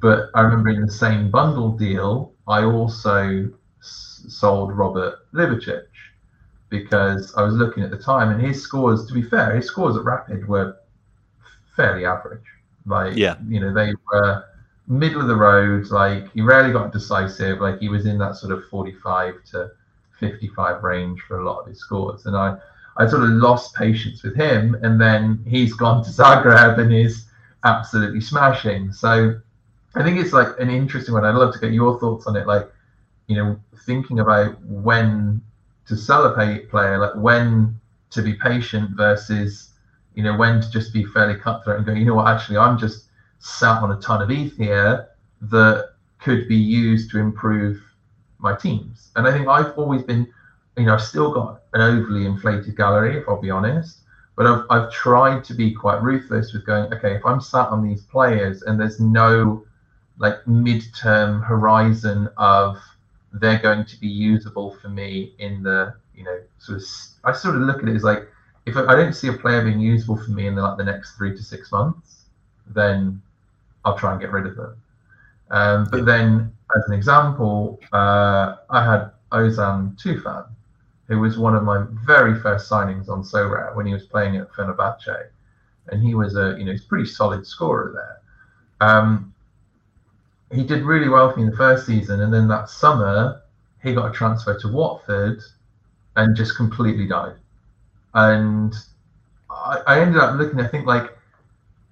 [0.00, 5.84] But I remember in the same bundle deal, I also s- sold Robert Ljubicic
[6.70, 9.06] because I was looking at the time and his scores.
[9.06, 10.76] To be fair, his scores at Rapid were
[11.76, 12.44] fairly average.
[12.86, 13.36] Like Yeah.
[13.46, 14.44] you know they were
[14.88, 15.90] middle of the road.
[15.90, 17.60] Like he rarely got decisive.
[17.60, 19.70] Like he was in that sort of forty-five to
[20.18, 22.56] fifty-five range for a lot of his scores, and I.
[22.98, 27.24] I sort of lost patience with him, and then he's gone to Zagreb and is
[27.64, 28.92] absolutely smashing.
[28.92, 29.40] So
[29.94, 31.24] I think it's like an interesting one.
[31.24, 32.46] I'd love to get your thoughts on it.
[32.46, 32.70] Like,
[33.28, 35.40] you know, thinking about when
[35.86, 37.80] to sell a player, like when
[38.10, 39.70] to be patient versus,
[40.14, 42.78] you know, when to just be fairly cutthroat and go, you know what, actually, I'm
[42.78, 43.06] just
[43.38, 45.08] sat on a ton of ETH here
[45.42, 47.82] that could be used to improve
[48.38, 49.10] my teams.
[49.16, 50.26] And I think I've always been,
[50.76, 53.98] you know, I've still got an overly inflated gallery, if I'll be honest.
[54.36, 57.86] But I've, I've tried to be quite ruthless with going, okay, if I'm sat on
[57.86, 59.64] these players and there's no
[60.18, 62.78] like midterm horizon of
[63.32, 66.84] they're going to be usable for me in the, you know, sort of,
[67.24, 68.28] I sort of look at it as like,
[68.66, 71.16] if I don't see a player being usable for me in the, like the next
[71.16, 72.26] three to six months,
[72.66, 73.20] then
[73.84, 74.76] I'll try and get rid of them.
[75.50, 80.46] Um, but then, as an example, uh, I had Ozan Tufan,
[81.08, 84.50] who was one of my very first signings on Sorare when he was playing at
[84.52, 85.28] Fenerbahce,
[85.88, 88.88] and he was a you know he's a pretty solid scorer there.
[88.88, 89.34] Um,
[90.52, 93.42] he did really well for me in the first season, and then that summer
[93.82, 95.42] he got a transfer to Watford,
[96.16, 97.34] and just completely died.
[98.14, 98.74] And
[99.50, 100.60] I, I ended up looking.
[100.60, 101.16] I think like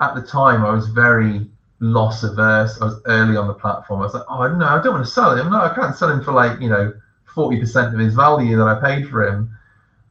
[0.01, 1.47] at the time I was very
[1.81, 2.81] loss averse.
[2.81, 4.01] I was early on the platform.
[4.01, 5.51] I was like, oh no, I don't want to sell him.
[5.51, 6.93] No, I can't sell him for like you know
[7.35, 9.51] forty percent of his value that I paid for him.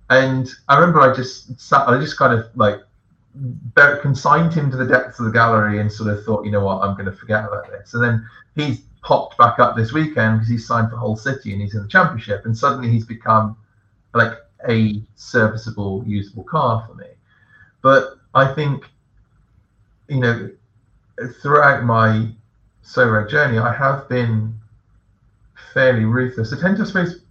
[0.10, 1.88] And I remember I just sat.
[1.88, 2.80] I just kind of like
[4.02, 6.82] consigned him to the depths of the gallery and sort of thought, you know what,
[6.82, 7.94] I'm going to forget about this.
[7.94, 11.62] And then he's popped back up this weekend because he's signed for Hull City and
[11.62, 13.56] he's in the Championship, and suddenly he's become
[14.14, 14.34] like
[14.68, 17.06] a serviceable, usable car for me.
[17.82, 18.86] But I think,
[20.08, 20.50] you know,
[21.42, 22.30] throughout my
[22.84, 24.54] Sorare journey, I have been
[25.74, 26.52] fairly ruthless.
[26.52, 27.22] I tend to, I suppose,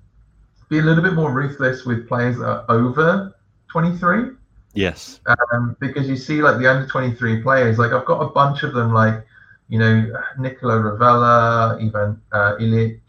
[0.68, 3.34] be a little bit more ruthless with players that are over
[3.68, 4.30] 23
[4.74, 5.20] Yes.
[5.52, 8.74] Um, because you see, like the under 23 players, like I've got a bunch of
[8.74, 9.24] them, like,
[9.68, 13.00] you know, Nicola Rovella, even uh, Ilic.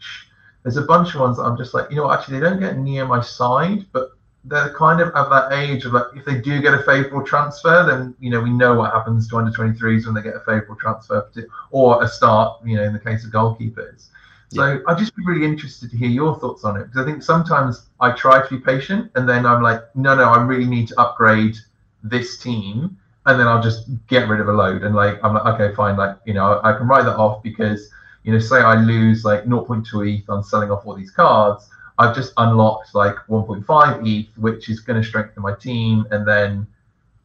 [0.62, 2.76] There's a bunch of ones that I'm just like, you know, actually, they don't get
[2.78, 4.10] near my side, but
[4.44, 7.84] they're kind of at that age of like, if they do get a favourable transfer,
[7.84, 10.76] then, you know, we know what happens to under 23s when they get a favourable
[10.76, 11.30] transfer
[11.70, 14.08] or a start, you know, in the case of goalkeepers.
[14.52, 14.78] So yeah.
[14.88, 17.86] I'd just be really interested to hear your thoughts on it because I think sometimes
[18.00, 21.00] I try to be patient and then I'm like, no, no, I really need to
[21.00, 21.56] upgrade
[22.02, 22.96] this team,
[23.26, 25.96] and then I'll just get rid of a load and like I'm like, okay, fine,
[25.96, 27.90] like you know, I can write that off because
[28.24, 32.14] you know, say I lose like 0.2 ETH on selling off all these cards, I've
[32.14, 36.66] just unlocked like 1.5 ETH, which is going to strengthen my team, and then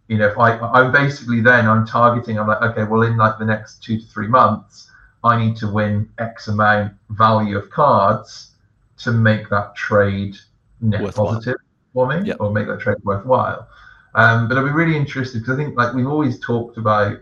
[0.08, 3.40] you know, if I I'm basically then I'm targeting, I'm like, okay, well, in like
[3.40, 4.92] the next two to three months
[5.26, 8.52] I need to win X amount value of cards
[9.00, 10.38] to make that trade
[10.82, 11.28] net worthwhile.
[11.28, 11.56] positive
[11.94, 12.38] for me yep.
[12.40, 13.68] or make that trade worthwhile.
[14.14, 17.20] Um, but I'd be really interested because I think like we've always talked about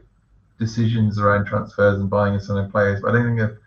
[0.60, 3.58] decisions around transfers and buying and selling players, but I don't think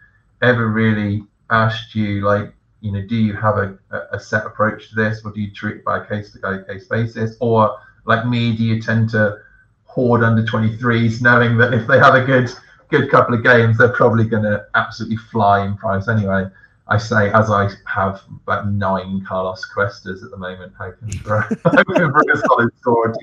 [0.42, 3.78] ever really asked you like, you know, do you have a,
[4.12, 6.86] a set approach to this or do you treat it by a case to case
[6.86, 7.36] basis?
[7.40, 9.38] Or like me, do you tend to
[9.84, 12.50] hoard under 23s knowing that if they have a good
[12.88, 16.46] good couple of games, they're probably going to absolutely fly in price anyway.
[16.88, 22.12] I say as I have about nine Carlos Cuestas at the moment, hoping for, hoping
[22.12, 23.14] for a solid score.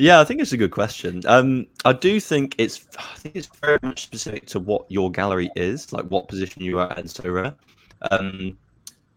[0.00, 1.22] Yeah, I think it's a good question.
[1.26, 5.50] Um, I do think it's I think it's very much specific to what your gallery
[5.56, 7.56] is, like what position you are at in Sorare.
[8.12, 8.56] Um,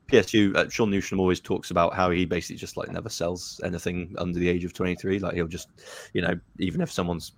[0.07, 4.15] PSU, uh, Sean Newsham always talks about how he basically just like never sells anything
[4.17, 5.19] under the age of 23.
[5.19, 5.69] Like he'll just,
[6.13, 7.33] you know, even if someone's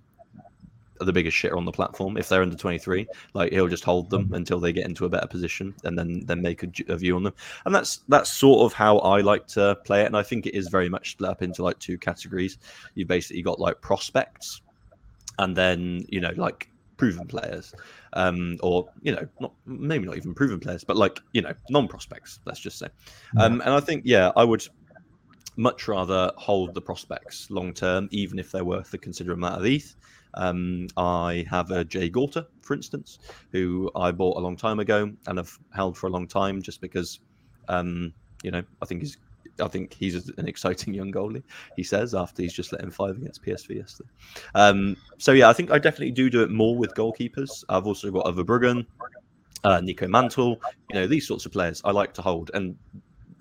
[1.03, 2.17] the biggest shitter on the platform.
[2.17, 4.35] If they're under 23 like he'll just hold them mm-hmm.
[4.35, 7.23] until they get into a better position and then then make a, a, view on
[7.23, 7.33] them.
[7.65, 10.07] And that's that's sort of how i like to play it.
[10.07, 12.57] And i think it is very much split up into like two categories.
[12.95, 14.61] You've basically got like prospects
[15.39, 17.73] and then you know like proven players
[18.13, 22.39] um or you know not maybe not even proven players but like you know non-prospects
[22.45, 22.87] let's just say.
[23.37, 24.67] Um and i think yeah i would
[25.55, 29.65] much rather hold the prospects long term, even if they're worth a considerable amount of
[29.65, 29.95] ETH,
[30.35, 33.19] um, I have a Jay Gorter, for instance,
[33.51, 36.81] who I bought a long time ago and have held for a long time just
[36.81, 37.19] because,
[37.67, 39.17] um, you know, I think he's
[39.61, 41.43] I think he's an exciting young goalie.
[41.75, 44.09] He says after he's just let him five against PSV yesterday.
[44.55, 47.63] Um, so yeah, I think I definitely do do it more with goalkeepers.
[47.69, 48.85] I've also got Verbruggen,
[49.63, 50.59] uh, Nico Mantl.
[50.89, 52.75] You know these sorts of players I like to hold, and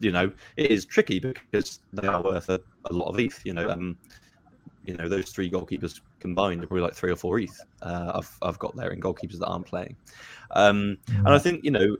[0.00, 3.40] you know it is tricky because they are worth a, a lot of ETH.
[3.44, 3.96] You know, um,
[4.84, 7.60] you know those three goalkeepers combined are probably like three or four ETH.
[7.82, 9.96] Uh, I've I've got there in goalkeepers that aren't playing,
[10.52, 11.96] um, and I think you know,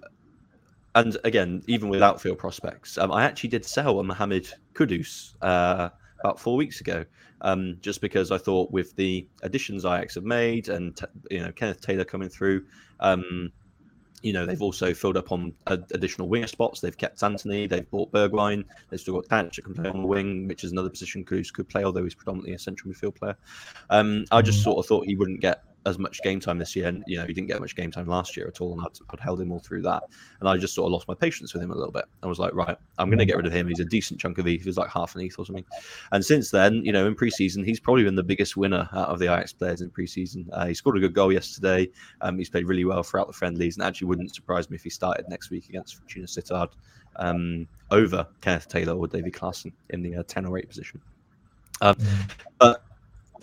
[0.95, 5.91] and again even with outfield prospects, um, I actually did sell a Mohamed Kudus uh,
[6.21, 7.05] about four weeks ago,
[7.43, 10.99] um, just because I thought with the additions Ajax have made and
[11.31, 12.65] you know Kenneth Taylor coming through.
[13.01, 13.53] Um,
[14.23, 16.81] you know, they've also filled up on additional winger spots.
[16.81, 18.65] They've kept Antony, They've bought Bergwijn.
[18.89, 21.51] They've still got Tanch that can play on the wing, which is another position Cruz
[21.51, 23.37] could play, although he's predominantly a central midfield player.
[23.91, 24.65] Um, I just mm.
[24.65, 26.89] sort of thought he wouldn't get as much game time this year.
[26.89, 28.73] And, you know, he didn't get much game time last year at all.
[28.73, 30.05] And I'd, I'd, held him all through that.
[30.41, 32.05] And I just sort of lost my patience with him a little bit.
[32.23, 33.69] I was like, right, I'm going to get rid of him.
[33.69, 34.63] He's a decent chunk of ETH.
[34.63, 35.65] He's like half an ETH or something.
[36.13, 39.19] And since then, you know, in preseason, he's probably been the biggest winner out of
[39.19, 40.47] the Ajax players in preseason.
[40.53, 41.89] Uh, he scored a good goal yesterday.
[42.21, 43.77] Um, he's played really well throughout the friendlies.
[43.77, 46.69] And actually wouldn't surprise me if he started next week against Fortuna Sittard
[47.17, 51.01] um, over Kenneth Taylor or Davy Klaassen in the uh, 10 or 8 position.
[51.81, 51.97] Um,
[52.59, 52.85] but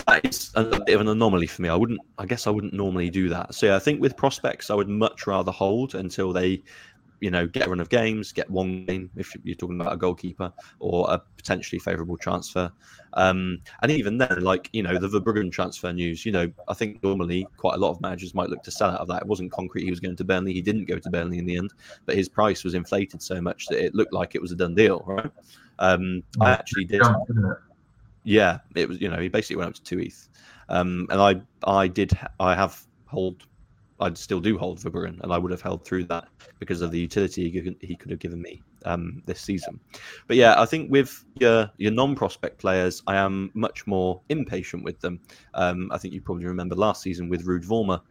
[0.05, 1.69] that is a bit of an anomaly for me.
[1.69, 3.53] I wouldn't, I guess, I wouldn't normally do that.
[3.53, 6.63] So yeah, I think with prospects, I would much rather hold until they
[7.21, 9.97] you know, get a run of games, get one game if you're talking about a
[9.97, 12.71] goalkeeper or a potentially favourable transfer.
[13.13, 17.03] Um, and even then, like, you know, the Verbruggen transfer news, you know, I think
[17.03, 19.23] normally quite a lot of managers might look to sell out of that.
[19.23, 20.53] It wasn't concrete he was going to Burnley.
[20.53, 21.73] He didn't go to Burnley in the end,
[22.05, 24.75] but his price was inflated so much that it looked like it was a done
[24.75, 25.31] deal, right?
[25.79, 27.01] Um, I actually did.
[28.23, 30.29] Yeah, it was, you know, he basically went up to two ETH.
[30.67, 33.45] Um, and I, I did, I have hold
[34.01, 36.27] I'd still do hold Verbruggen, and I would have held through that
[36.59, 37.49] because of the utility
[37.81, 39.79] he could have given me um, this season.
[40.27, 44.99] But yeah, I think with your your non-prospect players, I am much more impatient with
[45.01, 45.19] them.
[45.53, 48.01] Um, I think you probably remember last season with Ruud Vormer.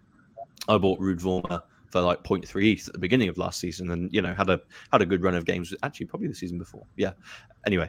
[0.68, 4.12] I bought Ruud Vormer for like 0.3 ETH at the beginning of last season, and
[4.12, 4.60] you know had a
[4.92, 5.74] had a good run of games.
[5.82, 6.84] Actually, probably the season before.
[6.96, 7.12] Yeah.
[7.66, 7.88] Anyway,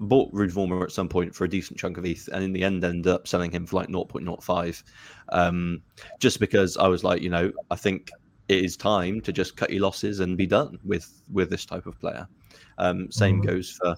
[0.00, 2.62] bought Ruud Vormer at some point for a decent chunk of ETH, and in the
[2.62, 4.82] end ended up selling him for like 0.05,
[5.30, 5.82] um,
[6.18, 8.10] just because I was like, you know, I think
[8.48, 11.86] it is time to just cut your losses and be done with with this type
[11.86, 12.26] of player.
[12.78, 13.50] Um, same mm-hmm.
[13.50, 13.96] goes for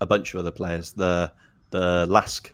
[0.00, 0.92] a bunch of other players.
[0.92, 1.32] The
[1.70, 2.52] the Lask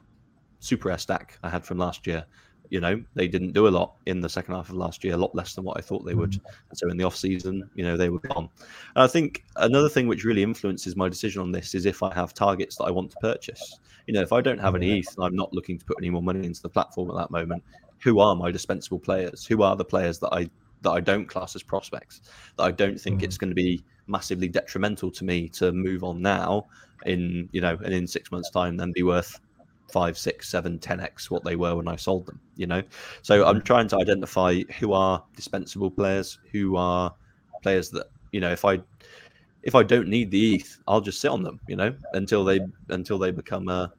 [0.61, 2.25] super rare stack I had from last year
[2.71, 5.17] you know they didn't do a lot in the second half of last year a
[5.17, 6.33] lot less than what i thought they would.
[6.33, 6.41] Mm.
[6.71, 8.49] and so in the off season you know they were gone.
[8.97, 12.13] And i think another thing which really influences my decision on this is if i
[12.15, 13.79] have targets that i want to purchase.
[14.07, 16.11] You know if i don't have any eth and i'm not looking to put any
[16.11, 17.63] more money into the platform at that moment
[18.01, 19.47] who are my dispensable players?
[19.47, 20.49] Who are the players that i
[20.85, 22.21] that i don't class as prospects
[22.57, 23.25] that i don't think mm.
[23.25, 26.67] it's going to be massively detrimental to me to move on now
[27.07, 29.41] in you know and in six months time then be worth
[29.91, 32.41] five, six, seven, ten x what they were when I sold them.
[32.57, 32.83] You know,
[33.23, 33.65] so I'm mm-hmm.
[33.65, 37.15] trying to identify who are dispensable players, who are
[37.63, 38.81] players that you know if I
[39.63, 41.61] if I don't need the ETH, I'll just sit on them.
[41.69, 43.93] You know, until they until they become a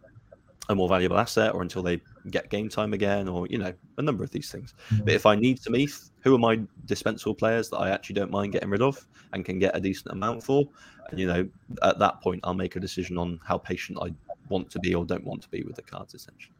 [0.69, 4.01] a more valuable asset or until they get game time again or you know a
[4.01, 5.09] number of these things but mm-hmm.
[5.09, 8.51] if i need some eth who are my dispensable players that i actually don't mind
[8.51, 10.67] getting rid of and can get a decent amount for
[11.09, 11.47] and you know
[11.83, 14.11] at that point i'll make a decision on how patient i
[14.49, 16.55] want to be or don't want to be with the cards essentially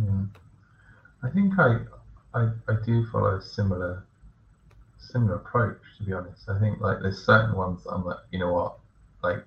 [0.00, 0.22] yeah.
[1.22, 1.78] i think I,
[2.34, 4.04] I i do follow a similar
[4.98, 8.52] similar approach to be honest i think like there's certain ones i'm like you know
[8.52, 8.78] what
[9.22, 9.44] like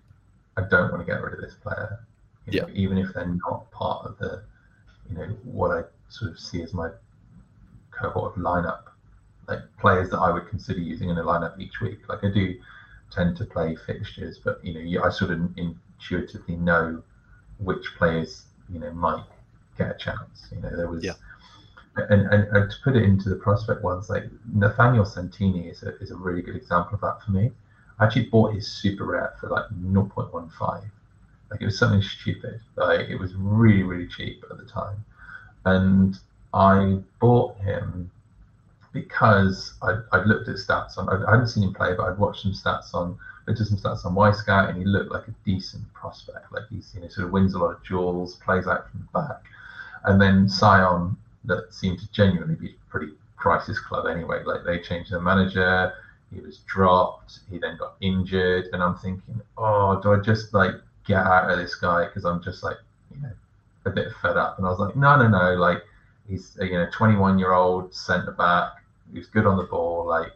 [0.57, 1.99] i don't want to get rid of this player
[2.47, 2.63] yeah.
[2.63, 4.43] Know, even if they're not part of the
[5.10, 6.89] you know what i sort of see as my
[7.91, 8.84] cohort of lineup
[9.47, 12.55] like players that i would consider using in a lineup each week like i do
[13.12, 17.03] tend to play fixtures but you know i sort of intuitively know
[17.63, 19.24] which players you know might
[19.78, 20.47] get a chance.
[20.52, 21.13] You know, there was, yeah.
[21.95, 25.97] and, and, and to put it into the prospect ones, like Nathaniel Saintini is a
[26.00, 27.52] is a really good example of that for me.
[28.00, 30.84] I actually bought his super rare for like 0.15.
[31.52, 32.62] Like it was something stupid.
[32.76, 35.04] Like it was really really cheap at the time,
[35.65, 36.17] and
[36.54, 38.10] I bought him
[38.93, 41.10] because I I'd looked at stats on.
[41.10, 43.77] I, I hadn't seen him play, but I'd watched some stats on looked at some
[43.77, 46.51] stats on Wyscout and he looked like a decent prospect.
[46.51, 49.19] Like he's you know sort of wins a lot of duels, plays out from the
[49.19, 49.43] back,
[50.06, 54.43] and then Sion that seemed to genuinely be pretty crisis club anyway.
[54.43, 55.93] Like they changed their manager,
[56.34, 60.75] he was dropped, he then got injured, and I'm thinking, oh, do I just like
[61.06, 62.77] get out of this guy because I'm just like
[63.13, 63.32] you know
[63.86, 64.58] a bit fed up?
[64.58, 65.84] And I was like, no, no, no, like
[66.27, 68.73] he's you know 21 year old centre back,
[69.13, 70.32] he's good on the ball, like.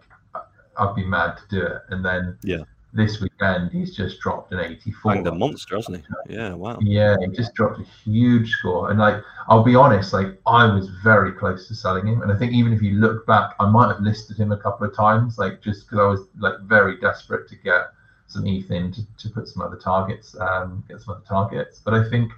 [0.77, 1.83] I'd be mad to do it.
[1.87, 2.65] And then yeah
[2.95, 5.13] this weekend he's just dropped an 84.
[5.13, 6.33] Banged a monster, hasn't he?
[6.33, 6.79] Yeah, wow.
[6.81, 8.89] Yeah, he just dropped a huge score.
[8.89, 12.21] And like, I'll be honest, like I was very close to selling him.
[12.21, 14.87] And I think even if you look back, I might have listed him a couple
[14.87, 17.87] of times, like just because I was like very desperate to get
[18.27, 21.81] some ETH in to, to put some other targets, um, get some other targets.
[21.83, 22.31] But I think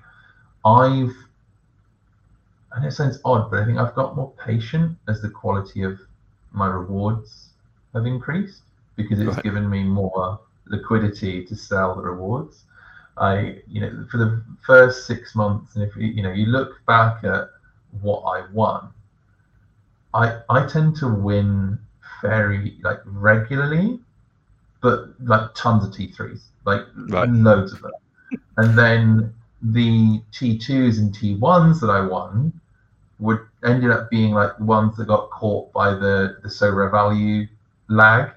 [0.66, 1.14] I've
[2.74, 6.00] and it sounds odd, but I think I've got more patient as the quality of
[6.52, 7.50] my rewards
[7.94, 8.62] have increased
[8.96, 9.44] because it's right.
[9.44, 12.64] given me more liquidity to sell the rewards.
[13.18, 17.24] I, you know, for the first six months, and if you know, you look back
[17.24, 17.50] at
[18.02, 18.90] what I won,
[20.14, 21.80] I I tend to win
[22.22, 24.00] very like regularly,
[24.82, 27.30] but like tons of T3s, like right.
[27.30, 27.92] loads of them.
[28.58, 32.54] and then the T2s and T1s that I won
[33.20, 37.48] would ended up being like the ones that got caught by the the Sorare value
[37.88, 38.32] lag.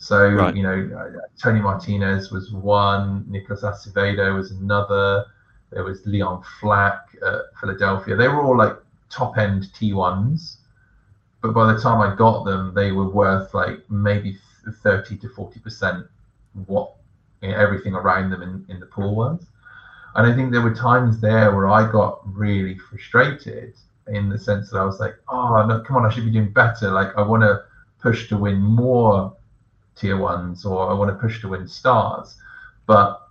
[0.00, 0.56] So right.
[0.56, 5.26] you know, uh, Tony Martinez was one, Nicolas Acevedo was another.
[5.70, 8.16] There was Leon Flach at Philadelphia.
[8.16, 8.76] They were all like
[9.10, 10.56] top end T1s,
[11.42, 14.38] but by the time I got them, they were worth like maybe
[14.82, 16.06] 30 to 40 percent
[16.66, 16.94] what
[17.42, 19.44] you know, everything around them in, in the pool was.
[20.14, 23.74] And I think there were times there where I got really frustrated
[24.08, 26.52] in the sense that I was like, oh no, come on, I should be doing
[26.52, 26.90] better.
[26.90, 27.64] Like I want to
[28.00, 29.36] push to win more
[30.00, 32.36] tier ones or I want to push to win stars.
[32.86, 33.28] But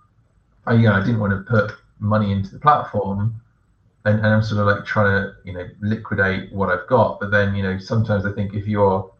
[0.66, 3.40] I, you know, I didn't want to put money into the platform
[4.04, 7.20] and, and I'm sort of like trying to, you know, liquidate what I've got.
[7.20, 9.10] But then, you know, sometimes I think if you're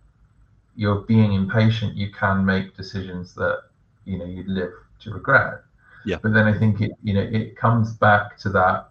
[0.76, 3.64] you're being impatient, you can make decisions that,
[4.07, 5.62] you know, you'd live to regret.
[6.07, 6.16] Yeah.
[6.22, 8.88] But then I think it, you know, it comes back to that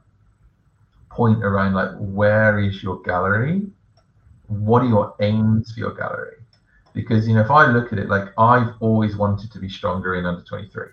[1.10, 3.64] point around like where is your gallery?
[4.48, 6.36] What are your aims for your gallery?
[7.02, 10.16] Because you know, if I look at it, like I've always wanted to be stronger
[10.16, 10.88] in under 23.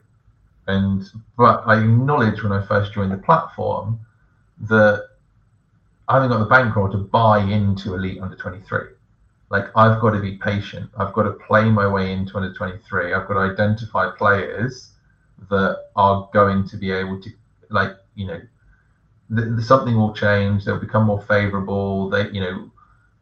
[0.69, 1.05] And
[1.37, 4.01] but I acknowledge when I first joined the platform
[4.61, 5.09] that
[6.09, 8.81] I haven't got the bankroll to buy into elite under 23.
[9.51, 10.91] Like I've got to be patient.
[10.99, 13.15] I've got to play my way into under 23.
[13.15, 14.93] I've got to identify players
[15.51, 17.31] that are going to be able to
[17.71, 18.41] like you know
[19.31, 22.71] the, something will change they'll become more favorable they you know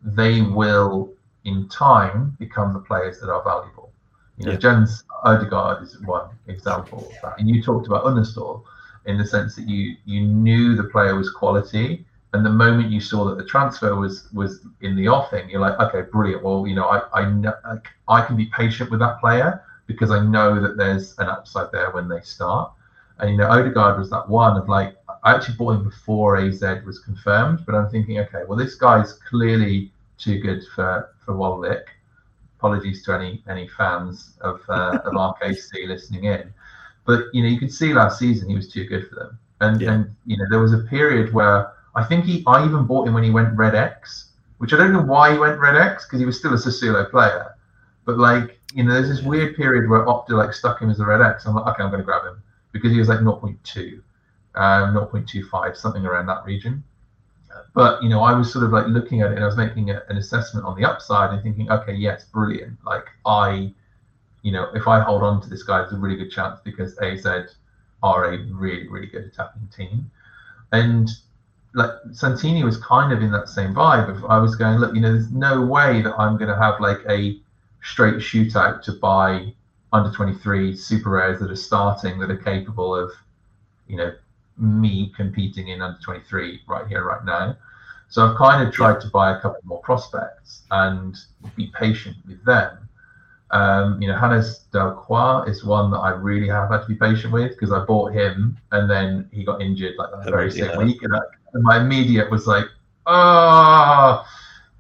[0.03, 1.12] they will
[1.45, 3.92] in time become the players that are valuable
[4.38, 4.59] you know yeah.
[4.59, 8.62] Jens Odgaard is one example of that and you talked about Unestål
[9.07, 13.01] in the sense that you you knew the player was quality and the moment you
[13.01, 16.74] saw that the transfer was was in the offing you're like okay brilliant well you
[16.74, 17.55] know I I know
[18.09, 21.90] I can be patient with that player because I know that there's an upside there
[21.90, 22.72] when they start.
[23.18, 26.61] And you know, Odgaard was that one of like I actually bought him before AZ
[26.84, 31.85] was confirmed, but I'm thinking, okay, well this guy's clearly too good for for Waalwijk.
[32.59, 36.53] Apologies to any any fans of uh, of RKC listening in,
[37.05, 39.81] but you know you could see last season he was too good for them, and
[39.81, 39.93] yeah.
[39.93, 43.14] and you know there was a period where I think he I even bought him
[43.14, 46.20] when he went Red X, which I don't know why he went Red X because
[46.20, 47.55] he was still a Sassuolo player,
[48.05, 51.07] but like you know, there's this weird period where Opta like stuck him as a
[51.07, 51.47] red X.
[51.47, 54.03] I'm like, okay, I'm going to grab him because he was like 0.2,
[54.57, 56.83] um, 0.25, something around that region.
[57.74, 59.90] But you know, I was sort of like looking at it and I was making
[59.90, 62.78] a, an assessment on the upside and thinking, okay, yes, brilliant.
[62.84, 63.72] Like I,
[64.42, 66.96] you know, if I hold on to this guy, there's a really good chance because
[66.98, 67.26] AZ
[68.02, 70.11] are a really, really good attacking team.
[70.72, 71.11] And
[71.74, 74.16] like Saintini was kind of in that same vibe.
[74.16, 76.80] if I was going, look, you know, there's no way that I'm going to have
[76.80, 77.40] like a
[77.82, 79.52] straight shootout to buy
[79.92, 83.11] under 23 super rares that are starting that are capable of,
[83.86, 84.12] you know,
[84.57, 87.57] me competing in under 23 right here, right now.
[88.09, 91.16] So I've kind of tried to buy a couple more prospects and
[91.57, 92.78] be patient with them.
[93.50, 97.32] Um, you know, Hannes Delcroix is one that I really have had to be patient
[97.32, 101.02] with because I bought him and then he got injured like that very same week.
[101.02, 101.12] And,
[101.52, 102.66] and my immediate was like,
[103.07, 104.24] oh,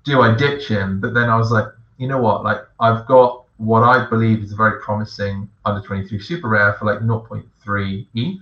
[0.04, 1.00] do I ditch him?
[1.00, 1.66] But then I was like,
[1.98, 2.42] you know what?
[2.44, 6.86] Like I've got what I believe is a very promising under 23 super rare for
[6.86, 8.40] like 0.3 ETH.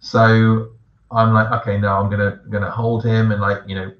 [0.00, 0.70] So
[1.10, 3.92] I'm like, okay, no, I'm gonna gonna hold him and like you know,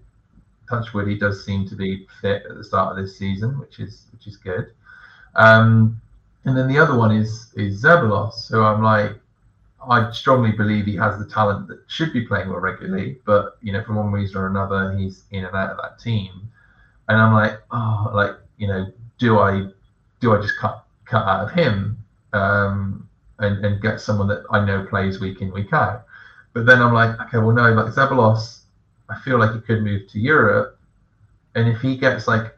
[0.68, 4.06] Touchwood, he does seem to be fit at the start of this season, which is
[4.12, 4.72] which is good.
[5.34, 6.00] Um,
[6.44, 9.18] and then the other one is is Zeballos, so I'm like,
[9.88, 13.72] I strongly believe he has the talent that should be playing more regularly, but you
[13.72, 16.50] know, for one reason or another, he's in and out of that team.
[17.08, 19.68] And I'm like, oh, like you know, do I
[20.20, 21.98] do I just cut cut out of him
[22.32, 23.07] um,
[23.38, 26.04] and and get someone that I know plays week in week out?
[26.52, 28.60] But then I'm like, okay, well no, like Zeballos,
[29.08, 30.78] I feel like he could move to Europe,
[31.54, 32.56] and if he gets like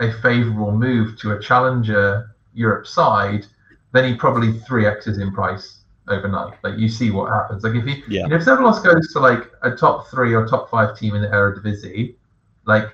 [0.00, 3.46] a favourable move to a challenger Europe side,
[3.92, 6.54] then he probably three x's in price overnight.
[6.62, 7.62] Like you see what happens.
[7.62, 8.22] Like if he, yeah.
[8.22, 11.22] you know, if Zeballos goes to like a top three or top five team in
[11.22, 12.14] the Eredivisie,
[12.64, 12.88] like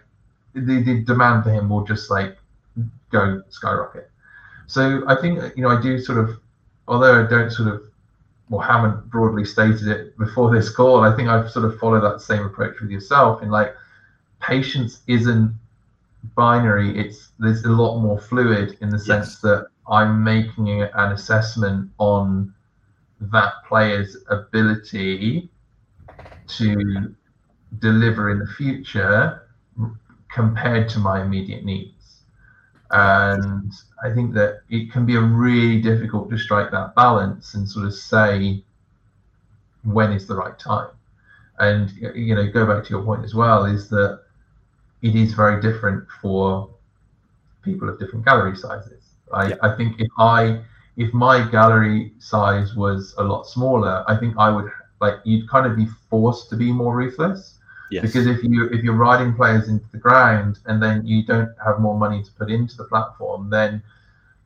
[0.55, 2.37] the, the demand for him will just like
[3.11, 4.11] go skyrocket.
[4.67, 6.39] So I think you know I do sort of,
[6.89, 7.83] although I don't sort of,
[8.51, 12.21] or haven't broadly stated it before this call, I think I've sort of followed that
[12.21, 13.43] same approach with yourself.
[13.43, 13.75] In like,
[14.41, 15.55] patience isn't
[16.35, 16.99] binary.
[16.99, 19.41] It's there's a lot more fluid in the sense yes.
[19.43, 22.53] that I'm making an assessment on
[23.21, 25.49] that player's ability
[26.47, 27.15] to
[27.81, 29.43] deliver in the future
[30.31, 31.98] compared to my immediate needs.
[32.91, 33.73] And
[34.03, 37.87] I think that it can be a really difficult to strike that balance and sort
[37.87, 38.63] of say
[39.85, 40.91] when is the right time.
[41.59, 44.23] And you know, go back to your point as well, is that
[45.03, 46.71] it is very different for
[47.63, 49.03] people of different gallery sizes.
[49.33, 49.57] I, yeah.
[49.63, 50.61] I think if I
[50.97, 54.71] if my gallery size was a lot smaller, I think I would
[55.01, 57.58] like you'd kind of be forced to be more ruthless
[57.91, 58.03] Yes.
[58.03, 61.81] Because if you if you're riding players into the ground and then you don't have
[61.81, 63.83] more money to put into the platform, then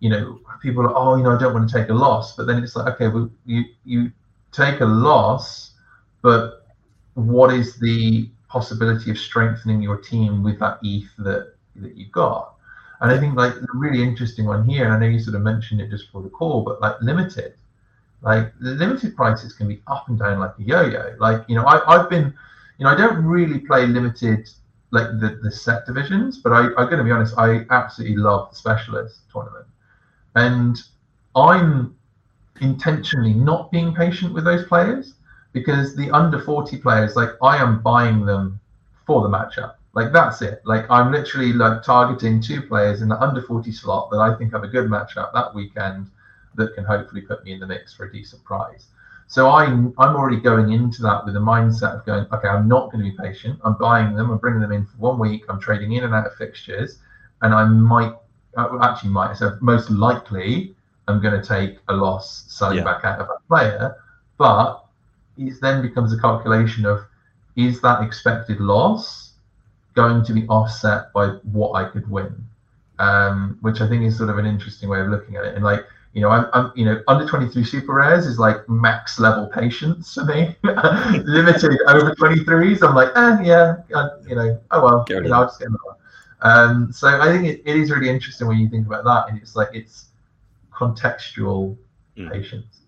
[0.01, 2.47] you know people are oh you know I don't want to take a loss, but
[2.47, 4.13] then it's like okay well you you
[4.53, 5.73] take a loss,
[6.23, 6.67] but
[7.15, 12.55] what is the possibility of strengthening your team with that ETH that that you've got?
[13.01, 15.43] And I think like the really interesting one here, and I know you sort of
[15.43, 17.55] mentioned it just for the call, but like limited,
[18.21, 21.17] like the limited prices can be up and down like a yo-yo.
[21.19, 22.33] Like you know, I, I've been,
[22.79, 24.49] you know, I don't really play limited
[24.91, 28.51] like the, the set divisions, but I, I'm going to be honest, I absolutely love
[28.51, 29.67] the specialist tournament,
[30.35, 30.77] and
[31.35, 31.97] I'm
[32.61, 35.15] intentionally not being patient with those players
[35.53, 38.61] because the under 40 players, like I am buying them
[39.07, 39.75] for the matchup.
[39.95, 40.63] Like that's it.
[40.65, 44.53] Like I'm literally like targeting two players in the under 40 slot that I think
[44.53, 46.11] have a good matchup that weekend
[46.55, 48.87] that can hopefully put me in the mix for a decent prize.
[49.33, 52.93] So I'm I'm already going into that with a mindset of going, okay, I'm not
[52.93, 53.59] going to be patient.
[53.65, 54.31] I'm buying them.
[54.31, 55.45] I'm bringing them in for one week.
[55.49, 56.99] I'm trading in and out of fixtures,
[57.41, 58.13] and I might
[58.83, 60.77] actually might so most likely
[61.09, 62.85] I'm going to take a loss selling yeah.
[62.85, 63.97] back out of that player,
[64.37, 64.85] but
[65.39, 67.01] it then becomes a calculation of
[67.57, 69.33] is that expected loss
[69.95, 72.37] going to be offset by what I could win,
[72.99, 75.55] um, which I think is sort of an interesting way of looking at it.
[75.55, 79.19] And like you know, I'm, I'm, you know, under 23 super rares is like max
[79.19, 80.55] level patience for me.
[80.63, 85.45] Limited over 23s, I'm like, eh, yeah, I, you know, oh well, you know, I'll
[85.47, 85.97] just get another.
[86.43, 89.41] Um, so I think it, it is really interesting when you think about that, and
[89.41, 90.07] it's like it's
[90.73, 91.77] contextual
[92.17, 92.31] mm.
[92.31, 92.81] patience.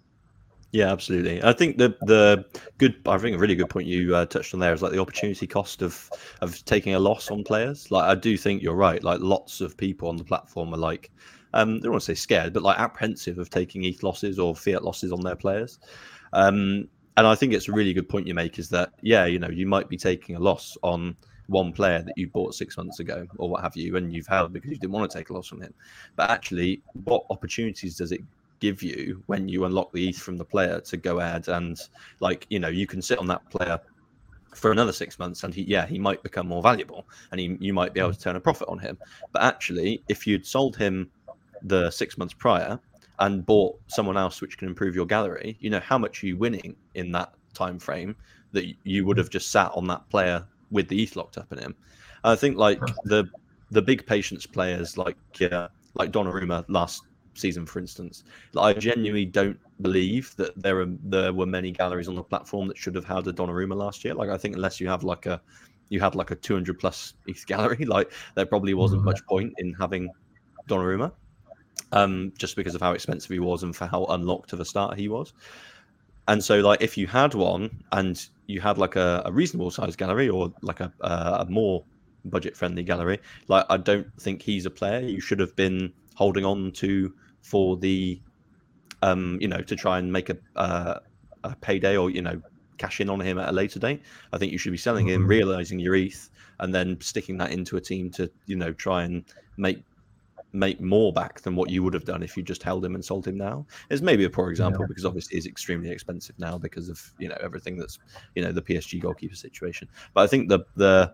[0.72, 1.42] Yeah, absolutely.
[1.42, 2.44] I think the the
[2.78, 4.98] good, I think a really good point you uh, touched on there is like the
[4.98, 6.10] opportunity cost of
[6.40, 7.92] of taking a loss on players.
[7.92, 9.02] Like I do think you're right.
[9.02, 11.12] Like lots of people on the platform are like,
[11.54, 14.84] um, don't want to say scared, but like apprehensive of taking ETH losses or fiat
[14.84, 15.78] losses on their players.
[16.32, 19.38] Um, and I think it's a really good point you make is that yeah, you
[19.38, 22.98] know, you might be taking a loss on one player that you bought six months
[23.00, 25.32] ago or what have you, and you've held because you didn't want to take a
[25.32, 25.72] loss on him.
[26.16, 28.20] But actually, what opportunities does it
[28.58, 31.78] give you when you unlock the ETH from the player to go ahead and
[32.20, 33.78] like you know you can sit on that player
[34.54, 37.74] for another six months and he yeah he might become more valuable and he, you
[37.74, 38.96] might be able to turn a profit on him
[39.32, 41.10] but actually if you'd sold him
[41.64, 42.78] the six months prior
[43.20, 46.36] and bought someone else which can improve your gallery you know how much are you
[46.36, 48.14] winning in that time frame
[48.52, 51.58] that you would have just sat on that player with the ETH locked up in
[51.58, 51.74] him
[52.24, 53.28] i think like the
[53.70, 55.16] the big patience players like
[55.52, 57.02] uh, like Donnarumma last
[57.34, 58.24] season, for instance.
[58.52, 62.68] Like, I genuinely don't believe that there are there were many galleries on the platform
[62.68, 64.14] that should have had a Donnarumma last year.
[64.14, 65.40] Like I think unless you have like a
[65.90, 69.10] you had like a 200 plus ETH gallery, like there probably wasn't mm-hmm.
[69.10, 70.08] much point in having
[70.68, 71.12] Donnarumma,
[71.94, 74.96] um, just because of how expensive he was and for how unlocked of a starter
[74.96, 75.32] he was.
[76.26, 79.94] And so, like, if you had one and you had like a, a reasonable size
[79.94, 81.84] gallery or like a, a more
[82.24, 86.44] budget friendly gallery, like, I don't think he's a player you should have been holding
[86.44, 88.20] on to for the
[89.02, 90.98] um, you know to try and make a, uh,
[91.44, 92.40] a payday or you know
[92.78, 94.02] cash in on him at a later date.
[94.32, 95.30] I think you should be selling him, mm-hmm.
[95.30, 99.24] realizing your ETH, and then sticking that into a team to you know try and
[99.58, 99.84] make
[100.54, 103.04] make more back than what you would have done if you just held him and
[103.04, 103.66] sold him now.
[103.90, 104.86] It's maybe a poor example yeah.
[104.86, 107.98] because obviously he's extremely expensive now because of you know everything that's
[108.34, 109.88] you know the PSG goalkeeper situation.
[110.14, 111.12] But I think the the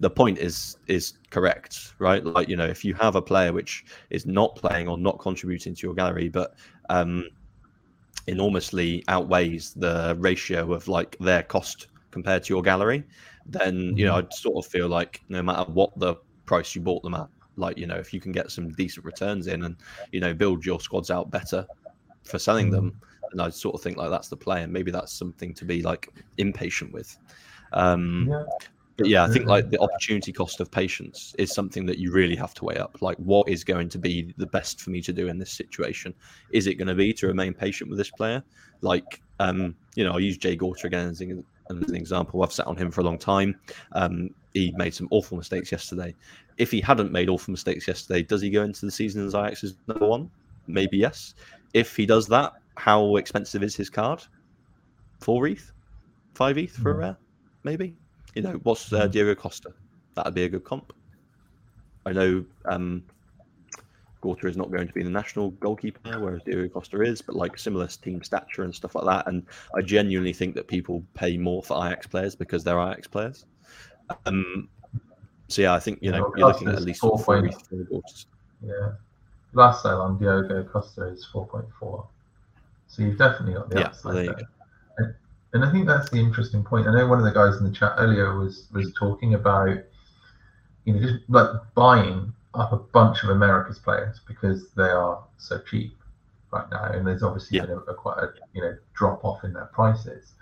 [0.00, 2.24] the point is is correct, right?
[2.24, 5.74] Like you know, if you have a player which is not playing or not contributing
[5.74, 6.54] to your gallery, but
[6.88, 7.28] um,
[8.26, 13.04] enormously outweighs the ratio of like their cost compared to your gallery,
[13.44, 14.26] then you know mm-hmm.
[14.26, 16.16] I'd sort of feel like no matter what the
[16.46, 17.28] price you bought them at,
[17.60, 19.76] like you know if you can get some decent returns in and
[20.12, 21.66] you know build your squads out better
[22.24, 23.00] for selling them,
[23.30, 23.40] and mm-hmm.
[23.40, 26.12] I sort of think like that's the play, and maybe that's something to be like
[26.38, 27.16] impatient with.
[27.72, 28.44] Um, yeah.
[29.00, 32.36] But yeah, I think like the opportunity cost of patience is something that you really
[32.36, 32.98] have to weigh up.
[33.00, 36.12] Like, what is going to be the best for me to do in this situation?
[36.50, 38.42] Is it going to be to remain patient with this player?
[38.82, 42.42] Like, um, you know, I'll use Jay Gorter again as an, as an example.
[42.42, 43.58] I've sat on him for a long time.
[43.92, 46.14] Um, he made some awful mistakes yesterday.
[46.60, 49.76] If he hadn't made awful mistakes yesterday, does he go into the season as Ajax's
[49.86, 50.30] number one?
[50.66, 51.34] Maybe yes.
[51.72, 54.22] If he does that, how expensive is his card?
[55.20, 55.72] Four ETH,
[56.34, 57.00] five ETH for a hmm.
[57.00, 57.16] rare,
[57.64, 57.96] maybe.
[58.34, 59.10] You know, what's uh, hmm.
[59.10, 59.72] Diogo Costa?
[60.14, 60.92] That'd be a good comp.
[62.04, 63.04] I know um,
[64.20, 67.58] Gorter is not going to be the national goalkeeper, whereas Diogo Costa is, but like
[67.58, 69.26] similar team stature and stuff like that.
[69.28, 73.46] And I genuinely think that people pay more for Ajax players because they're Ajax players.
[74.26, 74.68] Um,
[75.50, 77.54] so yeah, I think you know you're looking at at least four point.
[78.62, 78.92] Yeah,
[79.52, 82.06] last sale on Diogo Costa is four point four.
[82.88, 84.48] So you've definitely got the yeah, upside there.
[85.52, 86.86] And I think that's the interesting point.
[86.86, 89.78] I know one of the guys in the chat earlier was was talking about,
[90.84, 95.60] you know, just like buying up a bunch of America's players because they are so
[95.68, 95.96] cheap
[96.52, 97.66] right now, and there's obviously yeah.
[97.66, 100.34] been a, a, quite a you know drop off in their prices.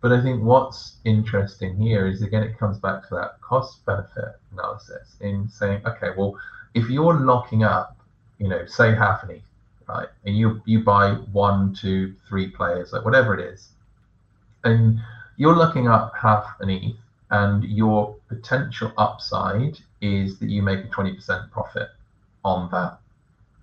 [0.00, 4.36] But I think what's interesting here is again, it comes back to that cost benefit
[4.52, 6.38] analysis in saying, okay, well,
[6.74, 7.96] if you're locking up,
[8.38, 9.42] you know, say half an ETH,
[9.88, 13.68] right, and you you buy one, two, three players, like whatever it is,
[14.64, 14.98] and
[15.36, 16.96] you're looking up half an ETH,
[17.30, 21.88] and your potential upside is that you make a 20% profit
[22.44, 22.98] on that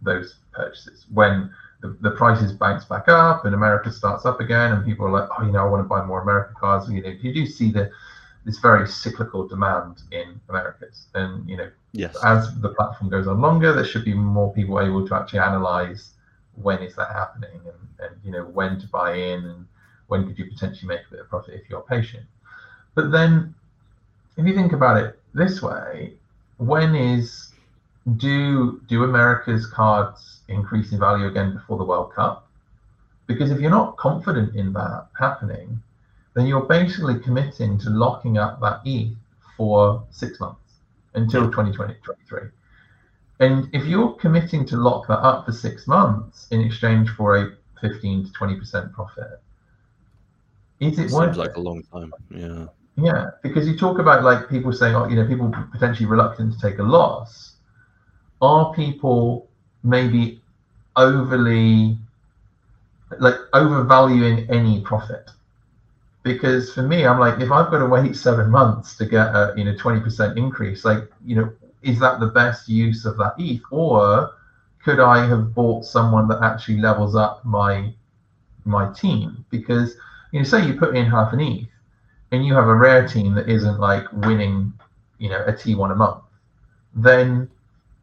[0.04, 1.52] those purchases when
[1.82, 5.30] the, the prices bounce back up and America starts up again, and people are like,
[5.38, 6.90] oh, you know, I want to buy more American cars.
[6.90, 7.92] You know, you do see the
[8.46, 13.42] this very cyclical demand in Americas, and you know, yes, as the platform goes on
[13.42, 16.14] longer, there should be more people able to actually analyze
[16.56, 19.68] when is that happening, and, and you know, when to buy in, and
[20.08, 22.26] when could you potentially make a bit of profit if you're patient.
[22.96, 23.54] But then,
[24.38, 26.14] if you think about it this way,
[26.58, 27.52] when is
[28.16, 32.48] do do America's cards increase in value again before the World Cup.
[33.28, 35.82] Because if you're not confident in that happening,
[36.34, 39.16] then you're basically committing to locking up that ETH
[39.58, 40.62] for six months
[41.16, 42.50] until 2023.
[43.40, 47.58] And if you're committing to lock that up for six months in exchange for a
[47.82, 49.42] 15 to 20% profit,
[50.80, 51.58] is it, it seems like it?
[51.58, 52.14] a long time?
[52.30, 52.68] Yeah.
[53.00, 56.60] Yeah, because you talk about like people saying, oh, you know, people potentially reluctant to
[56.60, 57.54] take a loss.
[58.42, 59.47] Are people
[59.88, 60.42] maybe
[60.96, 61.98] overly
[63.20, 65.32] like overvaluing any profit.
[66.24, 69.54] Because for me i'm like if i've got to wait seven months to get a
[69.56, 73.62] you know 20% increase like you know is that the best use of that eth
[73.72, 74.32] or
[74.84, 77.94] could i have bought someone that actually levels up my
[78.66, 79.46] my team?
[79.50, 79.96] Because
[80.32, 81.70] you know say you put in half an eth
[82.32, 84.74] and you have a rare team that isn't like winning
[85.18, 86.24] you know a t1 a month
[86.94, 87.50] then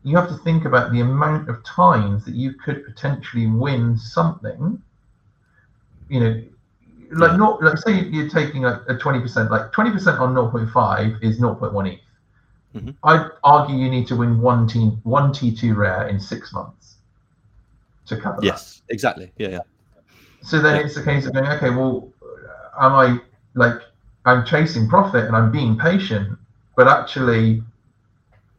[0.04, 4.80] you have to think about the amount of times that you could potentially win something.
[6.10, 6.44] You know,
[7.12, 7.36] like yeah.
[7.36, 12.00] not like say you're taking a, a 20%, like 20% on 0.5 is 0.1 ETH.
[12.74, 12.90] Mm-hmm.
[13.02, 16.96] I'd argue you need to win one team one T2 rare in six months
[18.06, 18.46] to cover that.
[18.46, 18.92] yes, that.
[18.92, 19.32] exactly.
[19.38, 19.58] Yeah, yeah.
[20.42, 20.86] So then yeah.
[20.86, 22.12] it's a case of going, okay, well,
[22.78, 23.18] am I
[23.54, 23.80] like
[24.26, 26.36] I'm chasing profit and I'm being patient,
[26.76, 27.62] but actually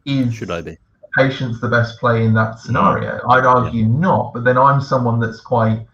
[0.06, 0.78] is should I be?
[1.16, 3.20] Patience the best play in that scenario?
[3.28, 3.98] I'd argue yeah.
[3.98, 5.86] not, but then I'm someone that's quite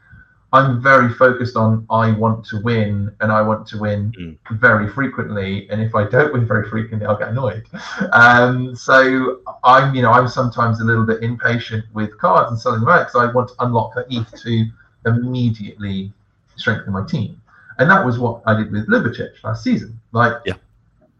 [0.55, 4.59] I'm very focused on I want to win and I want to win mm.
[4.59, 5.69] very frequently.
[5.71, 7.65] And if I don't win very frequently, I'll get annoyed.
[8.13, 12.81] Um, so I'm, you know, I'm sometimes a little bit impatient with cards and selling
[12.81, 14.67] them out because I want to unlock that ETH to
[15.07, 16.13] immediately
[16.57, 17.41] strengthen my team.
[17.79, 19.99] And that was what I did with Ljubicic last season.
[20.13, 20.55] Like, yeah.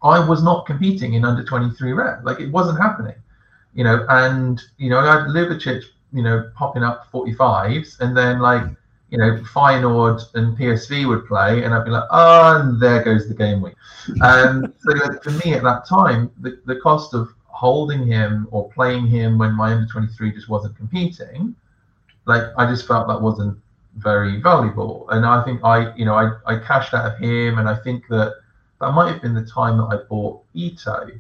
[0.03, 2.25] I was not competing in under 23 red.
[2.25, 3.15] Like, it wasn't happening
[3.75, 8.41] you know, and you know, I had Ljubicic, you know, popping up 45s, and then
[8.41, 8.65] like,
[9.11, 13.29] you know, Feyenoord and PSV would play, and I'd be like, oh, and there goes
[13.29, 13.75] the game week.
[14.23, 19.07] Um, so for me at that time, the, the cost of holding him or playing
[19.07, 21.55] him when my under 23 just wasn't competing,
[22.25, 23.59] like I just felt that wasn't
[23.97, 25.09] very valuable.
[25.11, 28.07] And I think I, you know, I, I cashed out of him, and I think
[28.09, 28.35] that
[28.81, 31.11] that might have been the time that I bought Ito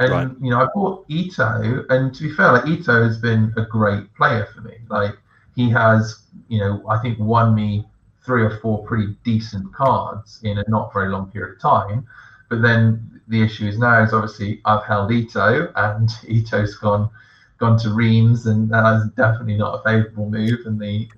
[0.00, 0.30] and right.
[0.40, 4.12] you know, I bought Ito, and to be fair, like Ito has been a great
[4.14, 4.78] player for me.
[4.88, 5.14] Like
[5.54, 7.86] he has, you know, I think won me
[8.24, 12.06] three or four pretty decent cards in a not very long period of time.
[12.48, 17.10] But then the issue is now is obviously I've held Ito, and Ito's gone
[17.58, 20.60] gone to Reims, and that is definitely not a favourable move.
[20.64, 21.10] And the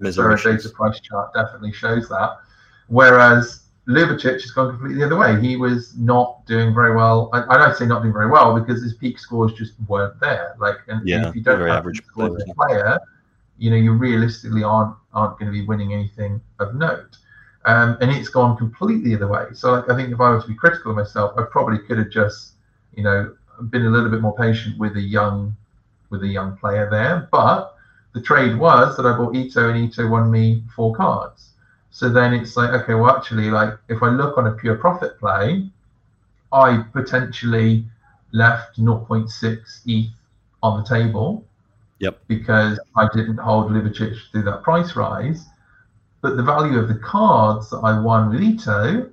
[0.57, 2.37] data price chart definitely shows that.
[2.89, 5.41] Whereas Ljubicic has gone completely the other way.
[5.41, 7.31] He was not doing very well.
[7.33, 10.55] I, I don't say not doing very well because his peak scores just weren't there.
[10.59, 13.01] Like, and yeah, if you don't have average player, player,
[13.59, 17.17] you know, you realistically aren't aren't going to be winning anything of note.
[17.65, 19.47] Um, and it's gone completely the other way.
[19.53, 21.99] So like, I think if I were to be critical of myself, I probably could
[21.99, 22.53] have just,
[22.95, 23.35] you know,
[23.71, 25.57] been a little bit more patient with a young,
[26.11, 27.29] with a young player there.
[27.31, 27.77] But
[28.15, 31.51] the trade was that I bought Ito, and Ito won me four cards.
[31.93, 35.19] So then it's like, okay, well, actually, like if I look on a pure profit
[35.21, 35.69] play,
[36.51, 37.85] I potentially
[38.33, 40.11] left 0.6 ETH
[40.63, 41.45] on the table.
[41.99, 42.19] Yep.
[42.27, 45.45] Because I didn't hold Ljubicic through that price rise.
[46.23, 49.11] But the value of the cards that I won with Ito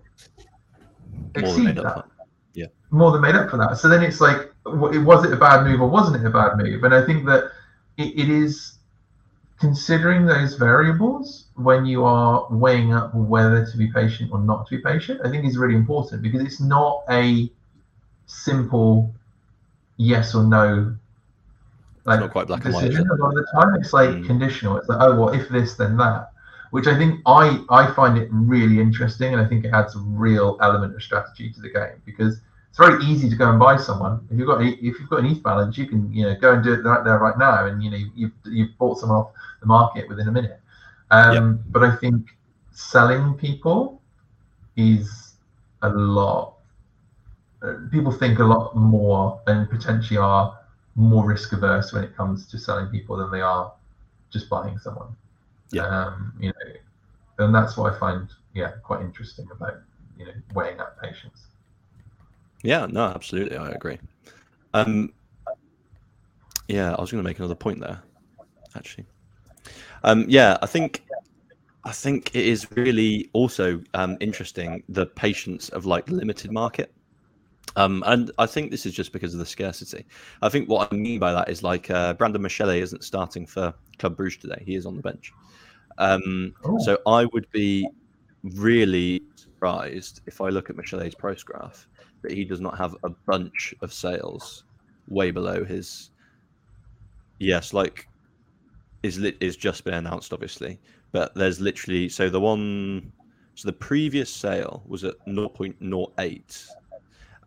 [1.36, 2.06] exceeded that.
[2.54, 2.68] Yeah.
[2.92, 3.78] More than made up for that.
[3.78, 6.84] So then it's like, was it a bad move or wasn't it a bad move?
[6.86, 7.52] And I think that
[7.98, 8.78] it, it is
[9.60, 14.78] considering those variables when you are weighing up whether to be patient or not to
[14.78, 17.52] be patient, I think is really important because it's not a
[18.26, 19.14] simple
[19.98, 20.96] yes or no.
[22.06, 22.94] Like, it's not quite black and white.
[22.94, 24.26] A lot of the time, it's like mm.
[24.26, 24.78] conditional.
[24.78, 26.32] It's like, oh well, if this, then that.
[26.72, 30.00] which I think I I find it really interesting, and I think it adds a
[30.00, 32.40] real element of strategy to the game because
[32.70, 34.26] it's very easy to go and buy someone.
[34.32, 36.64] If you've got if you've got an ETH balance, you can you know go and
[36.64, 39.66] do it right there right now, and you know you've you've bought someone off the
[39.66, 40.62] market within a minute.
[41.12, 41.66] Um, yep.
[41.70, 42.30] But I think
[42.72, 44.02] selling people
[44.78, 45.34] is
[45.82, 46.56] a lot.
[47.62, 50.58] Uh, people think a lot more and potentially are
[50.96, 53.74] more risk averse when it comes to selling people than they are
[54.32, 55.16] just buying someone.
[55.72, 55.88] Yeah.
[55.88, 59.76] Um, you know, and that's what I find yeah quite interesting about
[60.18, 61.48] you know weighing up patience.
[62.64, 63.98] Yeah, no, absolutely, I agree.
[64.74, 65.14] Um,
[66.68, 68.02] yeah, I was going to make another point there,
[68.76, 69.06] actually.
[70.04, 71.04] Um, yeah, I think
[71.84, 76.92] I think it is really also um, interesting the patience of like limited market.
[77.76, 80.06] Um, and I think this is just because of the scarcity.
[80.42, 83.74] I think what I mean by that is like uh, Brandon Mechele isn't starting for
[84.00, 85.32] Club Bruges today; he is on the bench.
[85.98, 86.80] Um, oh.
[86.80, 87.88] So I would be
[88.44, 91.88] really surprised if I look at Mechele's price graph
[92.22, 94.66] that he does not have a bunch of sales
[95.08, 96.12] way below his.
[97.40, 98.09] Yes, like
[99.04, 100.80] is lit is just been announced, obviously,
[101.12, 103.12] but there's literally so the one
[103.56, 106.70] so the previous sale was at 0.08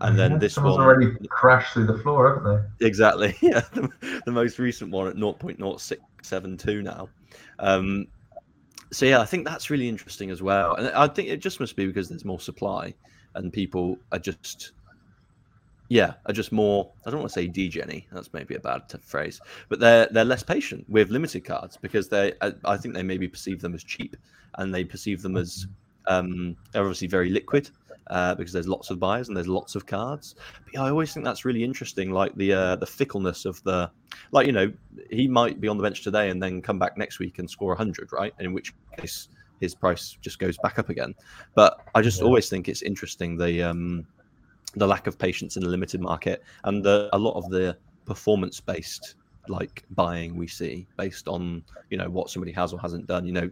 [0.03, 2.87] and then this one already crashed through the floor, haven't they?
[2.87, 3.37] Exactly.
[3.43, 3.89] Yeah, the,
[4.27, 7.09] the most recent one at 0.0672 now.
[7.61, 8.07] Um,
[8.91, 11.77] so yeah, I think that's really interesting as well, and I think it just must
[11.77, 12.95] be because there's more supply
[13.35, 14.73] and people are just
[15.93, 16.91] yeah, are just more.
[17.05, 18.07] I don't want to say degenny.
[18.11, 19.39] That's maybe a bad t- phrase,
[19.69, 22.33] but they're they're less patient with limited cards because they.
[22.41, 24.17] I, I, think they maybe perceive them as cheap,
[24.57, 25.67] and they perceive them as
[26.09, 27.69] um, they're obviously very liquid
[28.07, 30.35] uh, because there's lots of buyers and there's lots of cards.
[30.65, 33.91] But yeah, I always think that's really interesting, like the uh, the fickleness of the,
[34.31, 34.73] like you know,
[35.11, 37.75] he might be on the bench today and then come back next week and score
[37.75, 38.33] hundred, right?
[38.41, 39.29] In which case
[39.61, 41.15] his price just goes back up again.
[41.55, 42.25] But I just yeah.
[42.25, 44.07] always think it's interesting the um,
[44.75, 48.61] the lack of patience in the limited market and the, a lot of the performance
[48.61, 49.17] based
[49.49, 53.27] like buying we see based on you know what somebody has or hasn't done.
[53.27, 53.51] You know,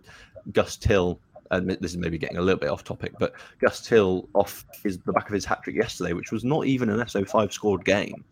[0.53, 4.29] Guus Til and this is maybe getting a little bit off topic, but Guus Til
[4.35, 7.53] off his the back of his hat trick yesterday, which was not even an SO5
[7.53, 8.25] scored game.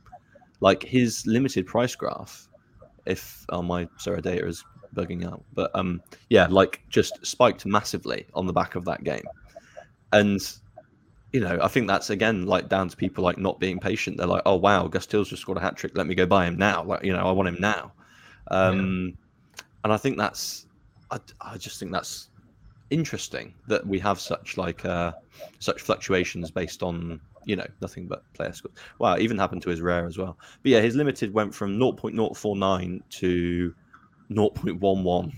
[0.61, 2.49] Like his limited price graph,
[3.07, 4.64] if oh, my Sorare data is
[4.95, 9.24] bugging out, but um, yeah, like just spiked massively on the back of that game,
[10.12, 10.41] and
[11.33, 14.16] you know, I think that's again like down to people like not being patient.
[14.16, 15.97] They're like, oh wow, Guus Til's just scored a hat trick.
[15.97, 16.83] Let me go buy him now.
[16.85, 17.93] Like you know, I want him now.
[18.51, 19.14] Um,
[19.57, 19.62] yeah.
[19.85, 20.66] And I think that's,
[21.11, 22.31] I, I just think that's
[22.91, 25.12] interesting that we have such like uh,
[25.59, 28.74] such fluctuations based on you know nothing but player scores.
[28.99, 30.39] Wow, it even happened to his rare as well.
[30.62, 33.74] But yeah, his limited went from 0.049 to
[34.31, 35.33] 0.11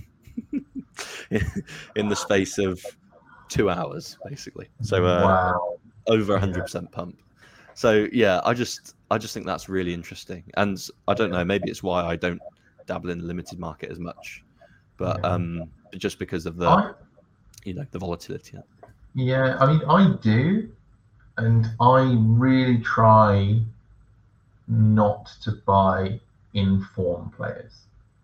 [1.97, 2.85] in the space of
[3.49, 4.69] two hours, basically.
[4.83, 5.80] So uh, wow.
[6.07, 7.19] Over 100% pump.
[7.75, 10.79] So yeah, I just I just think that's really interesting, and
[11.09, 12.41] I don't know, maybe it's why I don't
[12.87, 14.45] dabble in the limited market as much,
[14.97, 16.95] but um, just because of the
[17.65, 18.59] you know the volatility.
[19.15, 20.71] Yeah, I mean, I do,
[21.39, 23.61] and I really try
[24.69, 26.21] not to buy
[26.55, 27.73] informed players.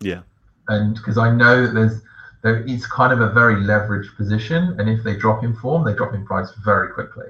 [0.01, 0.23] Yeah,
[0.69, 2.03] and because I know that there's
[2.43, 5.95] there, it's kind of a very leveraged position, and if they drop in form, they
[5.95, 7.29] drop in price very quickly.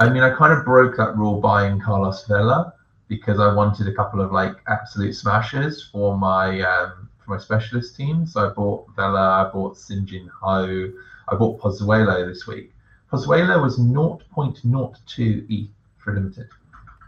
[0.00, 2.72] I mean, I kind of broke that rule buying Carlos Vela
[3.08, 7.96] because I wanted a couple of like absolute smashes for my um, for my specialist
[7.96, 8.26] team.
[8.26, 10.90] So I bought Vela, I bought Sinjin Ho,
[11.28, 12.72] I bought Pozuelo this week.
[13.12, 16.48] Pozuelo was 0.02 ETH for limited.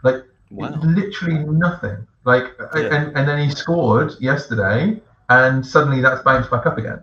[0.03, 0.79] Like wow.
[0.83, 2.05] literally nothing.
[2.25, 2.95] Like yeah.
[2.95, 7.01] and, and then he scored yesterday and suddenly that's bounced back up again.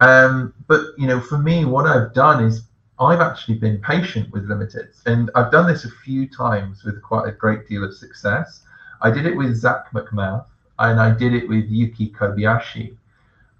[0.00, 2.64] Um, but you know, for me, what I've done is
[3.02, 7.28] I've actually been patient with limiteds, and I've done this a few times with quite
[7.28, 8.62] a great deal of success.
[9.00, 10.46] I did it with Zac MacMath,
[10.78, 12.96] and I did it with Yuki Kobayashi.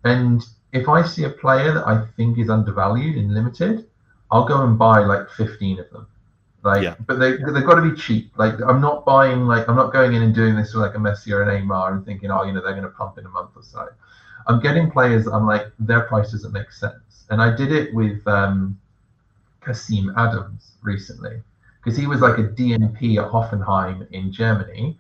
[0.05, 3.89] And if I see a player that I think is undervalued in limited,
[4.31, 6.07] I'll go and buy like 15 of them.
[6.65, 6.95] Like, yeah.
[7.07, 8.33] but they they've got to be cheap.
[8.39, 10.99] Like, I'm not buying like I'm not going in and doing this with like a
[10.99, 13.29] Messi or an Neymar and thinking, oh, you know, they're going to pump in a
[13.29, 13.89] month or so.
[14.47, 15.27] I'm getting players.
[15.27, 17.27] I'm like, their price doesn't make sense.
[17.31, 18.79] And I did it with um,
[19.65, 21.43] Kasim Adams recently
[21.83, 24.99] because he was like a DNP at Hoffenheim in Germany,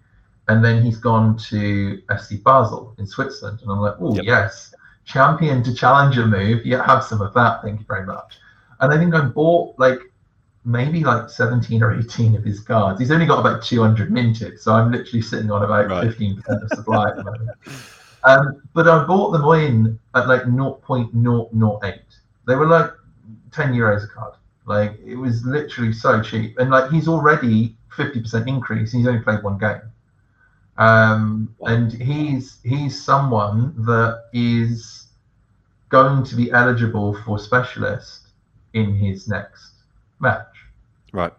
[0.48, 4.24] and then he's gone to FC Basel in Switzerland, and I'm like, oh yep.
[4.24, 6.66] yes, champion to challenger move.
[6.66, 7.62] Yeah, have some of that.
[7.62, 8.38] Thank you very much.
[8.80, 10.00] And I think I bought like
[10.64, 13.00] maybe like 17 or 18 of his cards.
[13.00, 16.08] He's only got about 200 minted, so I'm literally sitting on about right.
[16.08, 17.56] 15% of supply at the
[18.24, 21.98] Um, but I bought them in at like 0.008.
[22.46, 22.90] They were like
[23.52, 24.34] 10 euros a card.
[24.66, 26.58] Like it was literally so cheap.
[26.58, 28.92] And like he's already 50% increase.
[28.92, 29.82] He's only played one game.
[30.78, 35.08] Um, and he's he's someone that is
[35.90, 38.28] going to be eligible for specialist
[38.72, 39.72] in his next
[40.20, 40.46] match.
[41.12, 41.32] Right.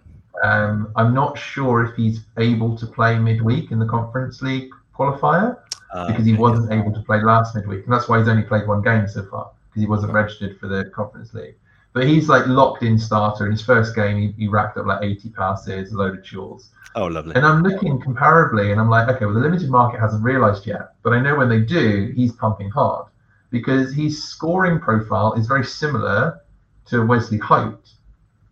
[0.44, 5.58] Um, I'm not sure if he's able to play midweek in the Conference League qualifier
[5.92, 6.80] Uh, because he wasn't yeah.
[6.80, 9.52] able to play last midweek, and that's why he's only played one game so far
[9.70, 11.56] because he wasn't registered for the Conference League.
[11.94, 13.46] But he's like locked in starter.
[13.46, 16.70] In his first game, he, he racked up like 80 passes, a load of duels.
[16.96, 17.36] Oh, lovely.
[17.36, 20.94] And I'm looking comparably, and I'm like, okay, well, the limited market hasn't realised yet,
[21.04, 23.08] but I know when they do, he's pumping hard
[23.50, 26.41] because his scoring profile is very similar
[26.88, 27.91] to Wesley Holt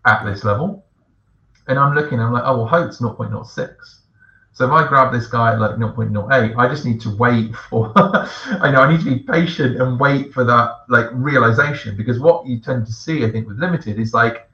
[0.06, 0.86] at this level.
[1.68, 4.01] And I'm looking, I'm like, oh, well, Holt's 0.06.
[4.62, 7.92] So if I grab this guy at like 0.08, I just need to wait for,
[7.98, 12.46] I know I need to be patient and wait for that like realization because what
[12.46, 14.48] you tend to see, I think, with limited is like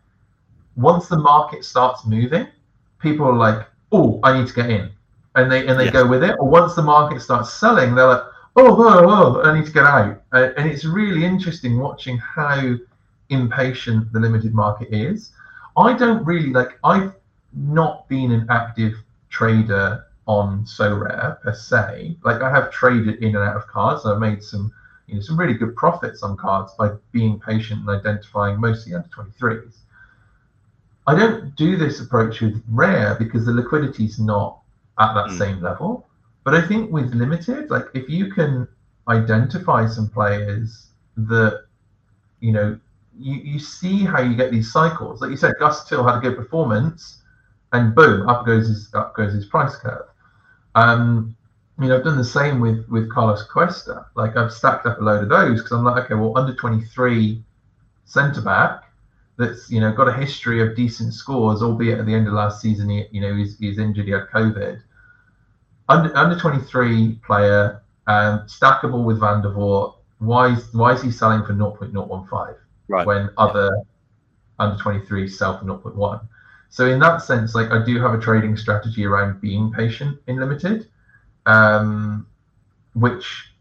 [0.77, 2.47] once the market starts moving,
[3.01, 4.91] people are like, oh, I need to get in.
[5.35, 5.91] And they and they Yes.
[5.91, 6.37] go with it.
[6.39, 8.23] Or once the market starts selling, they're like,
[8.55, 10.21] oh, oh, oh, I need to get out.
[10.31, 12.75] And it's really interesting watching how
[13.27, 15.33] impatient the limited market is.
[15.75, 16.79] I don't really like.
[16.85, 17.11] I've
[17.51, 18.93] not been an active
[19.29, 22.17] trader on Sorare per se.
[22.23, 24.05] Like I have traded in and out of cards.
[24.05, 24.71] I've made some,
[25.07, 29.07] you know, some really good profits on cards by being patient and identifying mostly under
[29.07, 29.77] 23s.
[31.07, 34.59] I don't do this approach with rare because the liquidity is not
[34.99, 35.37] at that Mm.
[35.37, 36.05] same level.
[36.43, 38.67] But I think with limited, like if you can
[39.07, 41.65] identify some players that,
[42.41, 42.77] you know,
[43.17, 45.21] you, you see how you get these cycles.
[45.21, 47.23] Like you said, Guus Til had a good performance,
[47.73, 50.07] and boom, up goes his up goes his price curve.
[50.75, 51.35] Um,
[51.79, 54.05] you know, I've done the same with with Carlos Cuesta.
[54.15, 57.43] Like I've stacked up a load of those because I'm like, okay, well, under 23
[58.05, 58.83] centre back
[59.37, 62.61] that's you know got a history of decent scores, albeit at the end of last
[62.61, 64.81] season, he, you know, he's, he's injured, he had COVID.
[65.89, 69.95] Under under 23 player, um, stackable with Vandevoordt.
[70.19, 72.55] Why is why is he selling for 0.015?
[72.89, 73.05] Right.
[73.05, 73.69] when other
[74.59, 76.27] under 23 sell for 0.1.
[76.69, 80.39] So in that sense, like I do have a trading strategy around being patient in
[80.39, 80.87] limited,
[81.45, 82.27] um,
[82.93, 83.51] which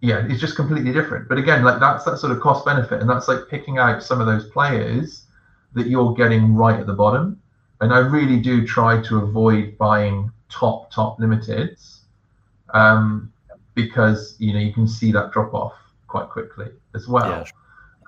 [0.00, 1.28] yeah, it's just completely different.
[1.28, 4.20] But again, like that's that sort of cost benefit, and that's like picking out some
[4.20, 5.24] of those players
[5.74, 7.40] that you're getting right at the bottom.
[7.80, 12.00] And I really do try to avoid buying top top limiteds,
[12.74, 13.32] um,
[13.74, 15.74] because you know you can see that drop off
[16.08, 17.30] quite quickly as well.
[17.30, 17.44] Yeah,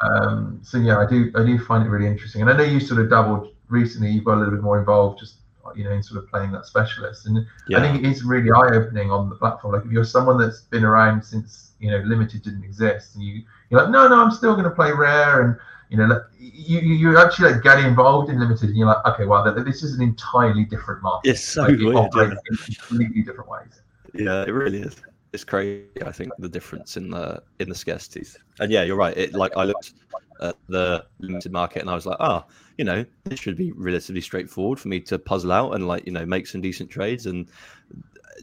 [0.00, 2.80] Um, so yeah, I do I do find it really interesting, and I know you
[2.80, 4.10] sort of dabbled recently.
[4.10, 5.36] You've got a little bit more involved, just
[5.76, 7.78] you know, in sort of playing that specialist, and yeah.
[7.78, 9.74] I think it is really eye opening on the platform.
[9.74, 13.42] Like if you're someone that's been around since you know limited didn't exist, and you
[13.70, 15.56] you're like, no, no, I'm still going to play rare, and
[15.90, 19.26] you know, like, you you actually like get involved in limited, and you're like, okay,
[19.26, 21.30] well, this is an entirely different market.
[21.30, 22.10] It's so Like, it weird.
[22.14, 22.22] Yeah.
[22.24, 22.56] in
[22.86, 23.82] completely different ways.
[24.14, 24.96] yeah, it really is.
[25.32, 25.84] It's crazy.
[26.04, 28.36] I think the difference in the in the scarcities.
[28.60, 29.16] And yeah, you're right.
[29.16, 29.92] It like I looked
[30.40, 32.44] at the limited market and I was like, oh,
[32.76, 36.12] you know, this should be relatively straightforward for me to puzzle out and like you
[36.12, 37.26] know make some decent trades.
[37.26, 37.48] And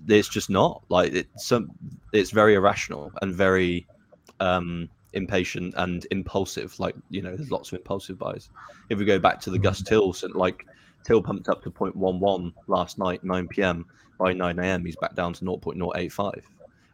[0.08, 1.72] it's just not like it's some.
[2.14, 3.88] It's very irrational and very
[4.40, 6.78] um impatient and impulsive.
[6.80, 8.50] Like you know, there's lots of impulsive buys.
[8.90, 10.66] If we go back to the Guus Tils and like
[11.06, 13.86] Til pumped up to 0.11 last night, 9 p.m.
[14.18, 16.42] By 9 a.m., he's back down to 0.085,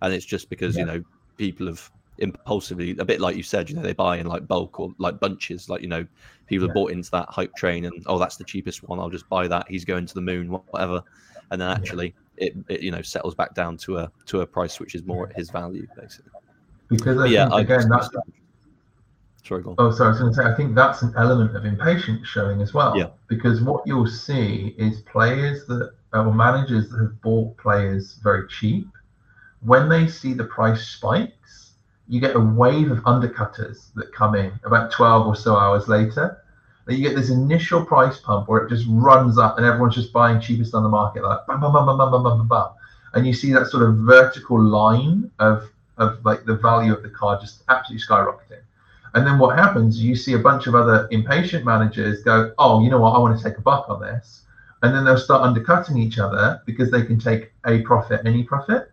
[0.01, 1.03] and it's just because you know
[1.37, 4.79] people have impulsively, a bit like you said, you know, they buy in like bulk
[4.79, 6.05] or like bunches, like you know,
[6.47, 6.69] people Yeah.
[6.69, 9.47] have bought into that hype train, and oh, that's the cheapest one, I'll just buy
[9.47, 9.67] that.
[9.67, 11.01] He's going to the moon, whatever,
[11.51, 14.79] and then actually it, it you know settles back down to a to a price
[14.79, 16.31] which is more at his value, basically.
[16.89, 18.09] Because I yeah, think I again that's
[19.43, 19.75] sorry, go on.
[19.79, 20.07] Oh, sorry.
[20.07, 22.97] I was going to say, I think that's an element of impatience showing as well.
[22.97, 23.07] Yeah.
[23.27, 28.87] Because what you'll see is players that, or managers that have bought players very cheap,
[29.61, 31.40] when they see the price spikes,
[32.11, 36.43] you get a wave of undercutters that come in about 12 or so hours later.
[36.89, 40.41] You get this initial price pump where it just runs up and everyone's just buying
[40.41, 42.67] cheapest on the market, like bam, bam, bam, bam, bam, bam, bam, bam.
[43.13, 47.09] And you see that sort of vertical line of of like the value of the
[47.09, 48.63] car just absolutely skyrocketing.
[49.13, 50.03] And then what happens?
[50.03, 53.11] You see a bunch of other impatient managers go, "Oh, you know what?
[53.11, 54.41] I want to take a buck on this,"
[54.83, 58.90] and then they'll start undercutting each other because they can take a profit, any profit.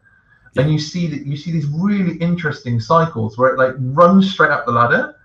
[0.56, 4.50] And you see that you see these really interesting cycles where it like runs straight
[4.50, 5.16] up the ladder,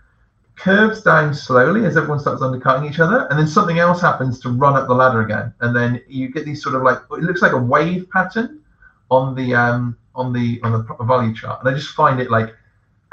[0.56, 4.50] curves down slowly as everyone starts undercutting each other, and then something else happens to
[4.50, 5.54] run up the ladder again.
[5.62, 8.62] And then you get these sort of like it looks like a wave pattern
[9.10, 11.62] on the um on the on the value chart.
[11.62, 12.54] And I just find it like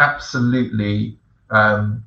[0.00, 1.16] absolutely
[1.50, 2.04] um,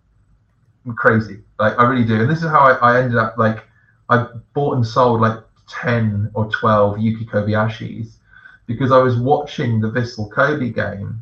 [0.95, 1.39] crazy.
[1.59, 2.21] Like I really do.
[2.21, 3.63] And this is how I, I ended up like
[4.09, 5.39] I bought and sold like
[5.69, 8.17] 10 or 12 Yuki Kobayashi's
[8.65, 11.21] because I was watching the Vissel Kobe game.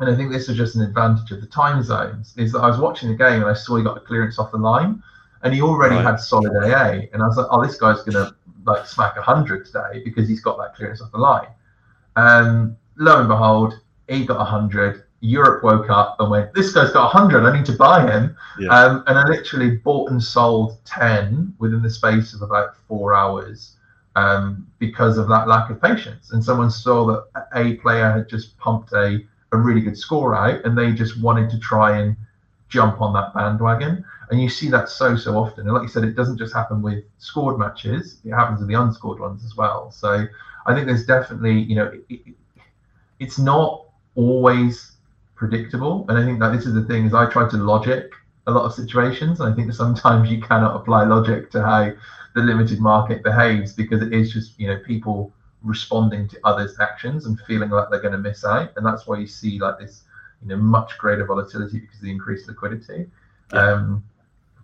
[0.00, 2.66] And I think this is just an advantage of the time zones is that I
[2.66, 5.00] was watching the game and I saw he got the clearance off the line
[5.44, 6.04] and he already right.
[6.04, 7.06] had solid AA.
[7.12, 8.34] And I was like, oh, this guy's going to
[8.66, 11.46] like smack 100 today because he's got that clearance off the line.
[12.16, 15.04] Um, lo and behold, he got 100.
[15.20, 17.46] Europe woke up and went, this guy's got 100.
[17.46, 18.36] I need to buy him.
[18.58, 18.68] Yeah.
[18.68, 23.76] Um, and I literally bought and sold 10 within the space of about four hours
[24.16, 26.32] um, because of that lack of patience.
[26.32, 30.64] And someone saw that a player had just pumped a, a really good score out
[30.64, 32.16] and they just wanted to try and
[32.68, 34.04] jump on that bandwagon.
[34.30, 35.66] And you see that so, so often.
[35.66, 38.74] And like you said, it doesn't just happen with scored matches, it happens with the
[38.74, 39.90] unscored ones as well.
[39.90, 40.26] So
[40.66, 42.34] I think there's definitely, you know, it, it,
[43.20, 44.92] it's not always
[45.34, 46.06] predictable.
[46.08, 48.12] And I think that this is the thing is I try to logic
[48.46, 49.40] a lot of situations.
[49.40, 51.92] And I think sometimes you cannot apply logic to how
[52.34, 55.32] the limited market behaves because it is just you know people
[55.62, 59.18] responding to others' actions and feeling like they're going to miss out, and that's why
[59.18, 60.02] you see like this
[60.42, 63.10] you know much greater volatility because of the increased liquidity.
[63.52, 63.72] Yeah.
[63.72, 64.04] Um,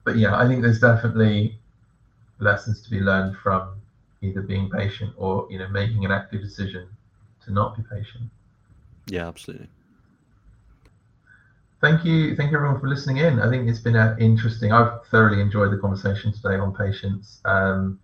[0.04, 1.58] but yeah, I think there's definitely
[2.38, 3.74] lessons to be learned from
[4.22, 6.88] either being patient or you know making an active decision
[7.44, 8.24] to not be patient.
[9.06, 9.68] Yeah, absolutely
[11.80, 13.40] thank you thank you everyone for listening in.
[13.40, 17.98] I think it's been uh, interesting i've thoroughly enjoyed the conversation today on patience um,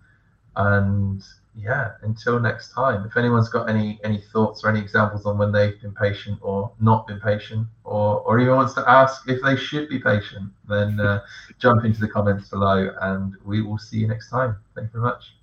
[0.56, 1.22] and
[1.56, 3.06] yeah until next time.
[3.06, 6.70] If anyone's got any any thoughts or any examples on when they've been patient or
[6.80, 11.00] not been patient or or even wants to ask if they should be patient then
[11.00, 11.22] uh,
[11.58, 14.56] jump into the comments below and we will see you next time.
[14.74, 15.34] Thank you very much.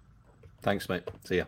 [0.61, 1.09] Thanks mate.
[1.23, 1.45] See ya